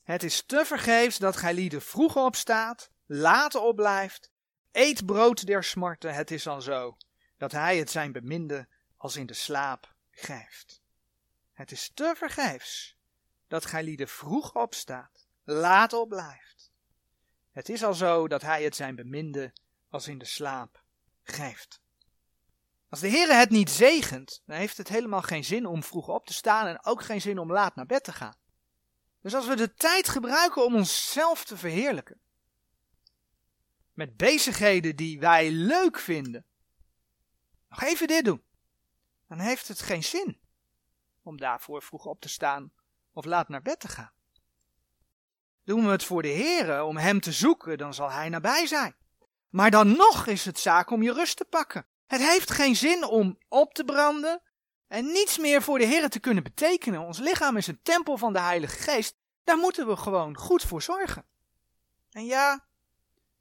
Het 0.03 0.23
is 0.23 0.43
te 0.45 0.65
vergeefs 0.65 1.17
dat 1.17 1.37
gij 1.37 1.53
lieden 1.53 1.81
vroeg 1.81 2.15
opstaat, 2.15 2.89
laat 3.05 3.55
opblijft, 3.55 4.31
eet 4.71 5.05
brood 5.05 5.45
der 5.45 5.63
smarten. 5.63 6.13
Het 6.13 6.31
is 6.31 6.47
al 6.47 6.61
zo 6.61 6.97
dat 7.37 7.51
hij 7.51 7.77
het 7.77 7.91
zijn 7.91 8.11
beminde 8.11 8.67
als 8.97 9.15
in 9.15 9.25
de 9.25 9.33
slaap 9.33 9.93
geeft. 10.11 10.81
Het 11.53 11.71
is 11.71 11.91
te 11.93 12.13
vergeefs 12.17 12.97
dat 13.47 13.65
gij 13.65 13.83
lieden 13.83 14.07
vroeg 14.07 14.55
opstaat, 14.55 15.27
laat 15.43 15.93
opblijft. 15.93 16.71
Het 17.51 17.69
is 17.69 17.83
al 17.83 17.93
zo 17.93 18.27
dat 18.27 18.41
hij 18.41 18.63
het 18.63 18.75
zijn 18.75 18.95
beminde 18.95 19.53
als 19.89 20.07
in 20.07 20.17
de 20.17 20.25
slaap 20.25 20.83
geeft. 21.23 21.81
Als 22.89 22.99
de 22.99 23.07
Heer 23.07 23.37
het 23.37 23.49
niet 23.49 23.69
zegent, 23.69 24.41
dan 24.45 24.57
heeft 24.57 24.77
het 24.77 24.87
helemaal 24.87 25.21
geen 25.21 25.43
zin 25.43 25.65
om 25.65 25.83
vroeg 25.83 26.07
op 26.07 26.25
te 26.25 26.33
staan 26.33 26.67
en 26.67 26.85
ook 26.85 27.03
geen 27.03 27.21
zin 27.21 27.39
om 27.39 27.51
laat 27.51 27.75
naar 27.75 27.85
bed 27.85 28.03
te 28.03 28.13
gaan. 28.13 28.35
Dus 29.21 29.35
als 29.35 29.47
we 29.47 29.55
de 29.55 29.73
tijd 29.73 30.09
gebruiken 30.09 30.65
om 30.65 30.75
onszelf 30.75 31.45
te 31.45 31.57
verheerlijken, 31.57 32.19
met 33.93 34.17
bezigheden 34.17 34.95
die 34.95 35.19
wij 35.19 35.51
leuk 35.51 35.99
vinden, 35.99 36.45
nog 37.69 37.81
even 37.81 38.07
dit 38.07 38.25
doen, 38.25 38.43
dan 39.27 39.39
heeft 39.39 39.67
het 39.67 39.79
geen 39.79 40.03
zin 40.03 40.39
om 41.21 41.37
daarvoor 41.37 41.81
vroeg 41.81 42.05
op 42.05 42.21
te 42.21 42.29
staan 42.29 42.71
of 43.11 43.25
laat 43.25 43.49
naar 43.49 43.61
bed 43.61 43.79
te 43.79 43.87
gaan. 43.87 44.11
Doen 45.63 45.85
we 45.85 45.91
het 45.91 46.03
voor 46.03 46.21
de 46.21 46.27
Heer 46.27 46.83
om 46.83 46.97
Hem 46.97 47.19
te 47.19 47.31
zoeken, 47.31 47.77
dan 47.77 47.93
zal 47.93 48.11
Hij 48.11 48.29
nabij 48.29 48.67
zijn. 48.67 48.95
Maar 49.49 49.71
dan 49.71 49.95
nog 49.95 50.27
is 50.27 50.45
het 50.45 50.59
zaak 50.59 50.89
om 50.89 51.01
je 51.01 51.13
rust 51.13 51.37
te 51.37 51.45
pakken. 51.45 51.87
Het 52.05 52.21
heeft 52.21 52.51
geen 52.51 52.75
zin 52.75 53.05
om 53.05 53.37
op 53.47 53.73
te 53.73 53.83
branden 53.83 54.41
en 54.87 55.05
niets 55.05 55.37
meer 55.37 55.61
voor 55.61 55.77
de 55.77 55.85
Heer 55.85 56.09
te 56.09 56.19
kunnen 56.19 56.43
betekenen. 56.43 57.01
Ons 57.01 57.19
lichaam 57.19 57.57
is 57.57 57.67
een 57.67 57.81
tempel 57.81 58.17
van 58.17 58.33
de 58.33 58.39
Heilige 58.39 58.77
Geest. 58.77 59.15
Daar 59.43 59.57
moeten 59.57 59.87
we 59.87 59.95
gewoon 59.95 60.37
goed 60.37 60.63
voor 60.63 60.81
zorgen. 60.81 61.25
En 62.11 62.25
ja, 62.25 62.67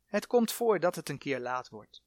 het 0.06 0.26
komt 0.26 0.52
voor 0.52 0.80
dat 0.80 0.94
het 0.94 1.08
een 1.08 1.18
keer 1.18 1.40
laat 1.40 1.68
wordt. 1.68 2.02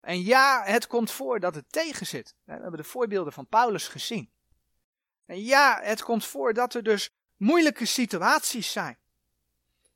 En 0.00 0.22
ja, 0.22 0.62
het 0.64 0.86
komt 0.86 1.10
voor 1.10 1.40
dat 1.40 1.54
het 1.54 1.72
tegenzit. 1.72 2.34
We 2.44 2.52
hebben 2.52 2.76
de 2.76 2.84
voorbeelden 2.84 3.32
van 3.32 3.46
Paulus 3.46 3.88
gezien. 3.88 4.32
En 5.26 5.42
ja, 5.42 5.80
het 5.82 6.02
komt 6.02 6.24
voor 6.24 6.54
dat 6.54 6.74
er 6.74 6.82
dus 6.82 7.10
moeilijke 7.36 7.84
situaties 7.84 8.72
zijn. 8.72 8.98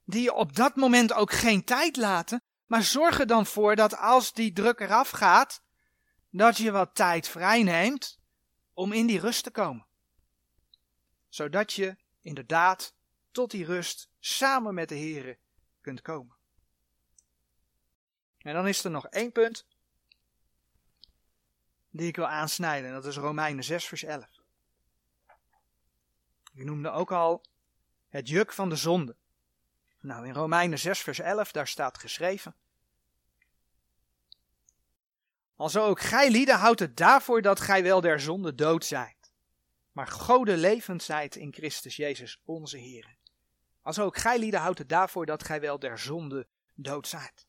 Die 0.05 0.22
je 0.22 0.32
op 0.32 0.57
dat 0.57 0.76
moment 0.76 1.12
ook 1.12 1.32
geen 1.32 1.64
tijd 1.64 1.97
laten, 1.97 2.42
maar 2.66 2.82
zorg 2.82 3.20
er 3.20 3.26
dan 3.26 3.46
voor 3.46 3.76
dat 3.76 3.96
als 3.96 4.32
die 4.32 4.52
druk 4.52 4.80
eraf 4.80 5.10
gaat, 5.10 5.62
dat 6.30 6.56
je 6.56 6.70
wat 6.70 6.94
tijd 6.94 7.28
vrijneemt 7.28 8.20
om 8.72 8.92
in 8.92 9.06
die 9.06 9.20
rust 9.20 9.44
te 9.44 9.50
komen. 9.50 9.86
Zodat 11.28 11.72
je 11.72 11.96
inderdaad 12.20 12.94
tot 13.30 13.50
die 13.50 13.64
rust 13.64 14.10
samen 14.18 14.74
met 14.74 14.88
de 14.88 14.98
Here 14.98 15.38
kunt 15.80 16.02
komen. 16.02 16.36
En 18.38 18.54
dan 18.54 18.68
is 18.68 18.84
er 18.84 18.90
nog 18.90 19.06
één 19.06 19.32
punt 19.32 19.66
die 21.90 22.06
ik 22.06 22.16
wil 22.16 22.28
aansnijden. 22.28 22.92
Dat 22.92 23.06
is 23.06 23.16
Romeinen 23.16 23.64
6 23.64 23.86
vers 23.86 24.02
11. 24.02 24.42
Ik 26.52 26.64
noemde 26.64 26.90
ook 26.90 27.12
al 27.12 27.44
het 28.08 28.28
juk 28.28 28.52
van 28.52 28.68
de 28.68 28.76
zonde. 28.76 29.16
Nou, 30.05 30.26
in 30.26 30.34
Romeinen 30.34 30.78
6 30.78 31.00
vers 31.00 31.18
11, 31.18 31.52
daar 31.52 31.68
staat 31.68 31.98
geschreven. 31.98 32.55
Alzo 35.57 35.86
ook 35.86 36.00
gij 36.00 36.30
lieden 36.30 36.59
houdt 36.59 36.80
het 36.80 36.96
daarvoor 36.96 37.42
dat 37.42 37.61
gij 37.61 37.82
wel 37.82 38.00
der 38.00 38.20
zonde 38.20 38.55
dood 38.55 38.84
zijt. 38.84 39.32
Maar 39.92 40.07
gode 40.07 40.57
levend 40.57 41.02
zijt 41.02 41.36
in 41.36 41.52
Christus 41.52 41.96
Jezus 41.96 42.40
onze 42.44 42.76
Heer. 42.76 43.16
Alzo 43.82 44.05
ook 44.05 44.16
gij 44.16 44.38
lieden 44.38 44.61
houdt 44.61 44.78
het 44.78 44.88
daarvoor 44.88 45.26
dat 45.26 45.44
gij 45.44 45.61
wel 45.61 45.78
der 45.78 45.98
zonde 45.98 46.46
dood 46.74 47.09
zijt. 47.09 47.46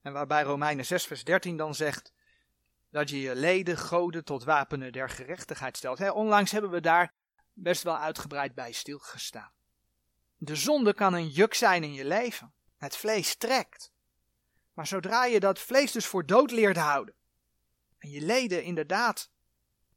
En 0.00 0.12
waarbij 0.12 0.42
Romeinen 0.42 0.86
6 0.86 1.04
vers 1.04 1.24
13 1.24 1.56
dan 1.56 1.74
zegt 1.74 2.12
dat 2.90 3.10
je 3.10 3.20
je 3.20 3.34
leden 3.34 3.78
goden 3.78 4.24
tot 4.24 4.44
wapenen 4.44 4.92
der 4.92 5.08
gerechtigheid 5.08 5.76
stelt. 5.76 6.10
Onlangs 6.10 6.52
hebben 6.52 6.70
we 6.70 6.80
daar 6.80 7.14
best 7.52 7.82
wel 7.82 7.98
uitgebreid 7.98 8.54
bij 8.54 8.72
stilgestaan. 8.72 9.52
De 10.44 10.56
zonde 10.56 10.94
kan 10.94 11.14
een 11.14 11.28
juk 11.28 11.54
zijn 11.54 11.82
in 11.82 11.92
je 11.92 12.04
leven. 12.04 12.52
Het 12.76 12.96
vlees 12.96 13.36
trekt. 13.36 13.92
Maar 14.72 14.86
zodra 14.86 15.24
je 15.24 15.40
dat 15.40 15.58
vlees 15.58 15.92
dus 15.92 16.06
voor 16.06 16.26
dood 16.26 16.50
leert 16.50 16.76
houden, 16.76 17.14
en 17.98 18.10
je 18.10 18.20
leden 18.20 18.64
inderdaad 18.64 19.30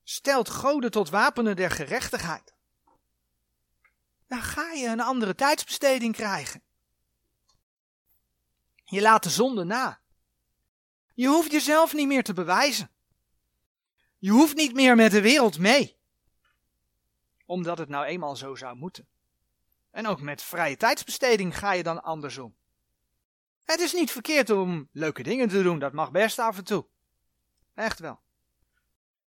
stelt 0.03 0.49
goden 0.49 0.91
tot 0.91 1.09
wapenen 1.09 1.55
der 1.55 1.71
gerechtigheid, 1.71 2.53
dan 4.27 4.41
ga 4.41 4.71
je 4.71 4.87
een 4.87 4.99
andere 4.99 5.35
tijdsbesteding 5.35 6.15
krijgen. 6.15 6.63
Je 8.83 9.01
laat 9.01 9.23
de 9.23 9.29
zonde 9.29 9.63
na. 9.63 10.01
Je 11.13 11.27
hoeft 11.27 11.51
jezelf 11.51 11.93
niet 11.93 12.07
meer 12.07 12.23
te 12.23 12.33
bewijzen. 12.33 12.91
Je 14.17 14.31
hoeft 14.31 14.55
niet 14.55 14.73
meer 14.73 14.95
met 14.95 15.11
de 15.11 15.21
wereld 15.21 15.57
mee. 15.57 15.97
Omdat 17.45 17.77
het 17.77 17.89
nou 17.89 18.05
eenmaal 18.05 18.35
zo 18.35 18.55
zou 18.55 18.75
moeten. 18.75 19.13
En 19.95 20.07
ook 20.07 20.21
met 20.21 20.41
vrije 20.41 20.77
tijdsbesteding 20.77 21.57
ga 21.57 21.73
je 21.73 21.83
dan 21.83 22.03
andersom. 22.03 22.55
Het 23.63 23.79
is 23.79 23.93
niet 23.93 24.11
verkeerd 24.11 24.49
om 24.49 24.89
leuke 24.91 25.23
dingen 25.23 25.47
te 25.47 25.63
doen, 25.63 25.79
dat 25.79 25.93
mag 25.93 26.11
best 26.11 26.39
af 26.39 26.57
en 26.57 26.63
toe. 26.63 26.85
Echt 27.73 27.99
wel. 27.99 28.19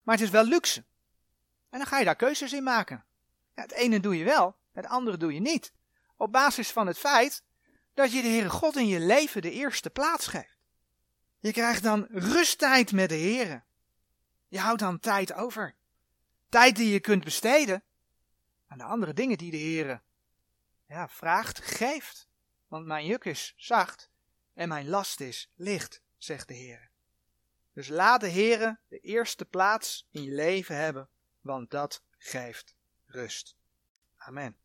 Maar 0.03 0.15
het 0.15 0.23
is 0.23 0.29
wel 0.29 0.43
luxe. 0.43 0.85
En 1.69 1.79
dan 1.79 1.87
ga 1.87 1.97
je 1.99 2.05
daar 2.05 2.15
keuzes 2.15 2.53
in 2.53 2.63
maken. 2.63 3.05
Ja, 3.55 3.61
het 3.61 3.71
ene 3.71 3.99
doe 3.99 4.17
je 4.17 4.23
wel, 4.23 4.55
het 4.71 4.85
andere 4.85 5.17
doe 5.17 5.33
je 5.33 5.39
niet. 5.39 5.73
Op 6.17 6.31
basis 6.31 6.71
van 6.71 6.87
het 6.87 6.97
feit 6.97 7.43
dat 7.93 8.11
je 8.11 8.21
de 8.21 8.27
Heere 8.27 8.49
God 8.49 8.75
in 8.75 8.87
je 8.87 8.99
leven 8.99 9.41
de 9.41 9.51
eerste 9.51 9.89
plaats 9.89 10.27
geeft. 10.27 10.57
Je 11.39 11.51
krijgt 11.51 11.83
dan 11.83 12.07
rusttijd 12.09 12.91
met 12.91 13.09
de 13.09 13.17
Heere. 13.17 13.63
Je 14.47 14.59
houdt 14.59 14.79
dan 14.79 14.99
tijd 14.99 15.33
over. 15.33 15.75
Tijd 16.49 16.75
die 16.75 16.89
je 16.89 16.99
kunt 16.99 17.23
besteden 17.23 17.83
aan 18.67 18.77
de 18.77 18.83
andere 18.83 19.13
dingen 19.13 19.37
die 19.37 19.51
de 19.51 19.57
Heere 19.57 20.01
ja, 20.89 21.09
vraagt, 21.09 21.59
geeft. 21.59 22.27
Want 22.67 22.85
mijn 22.85 23.05
juk 23.05 23.25
is 23.25 23.53
zacht 23.57 24.09
en 24.53 24.67
mijn 24.67 24.89
last 24.89 25.19
is 25.19 25.51
licht, 25.55 26.01
zegt 26.17 26.47
de 26.47 26.53
Heer. 26.53 26.89
Dus 27.73 27.87
laat 27.87 28.21
de 28.21 28.27
Heer 28.27 28.79
de 28.87 28.99
eerste 28.99 29.45
plaats 29.45 30.07
in 30.11 30.23
je 30.23 30.31
leven 30.31 30.75
hebben, 30.75 31.09
want 31.41 31.71
dat 31.71 32.03
geeft 32.17 32.75
rust. 33.05 33.55
Amen. 34.15 34.57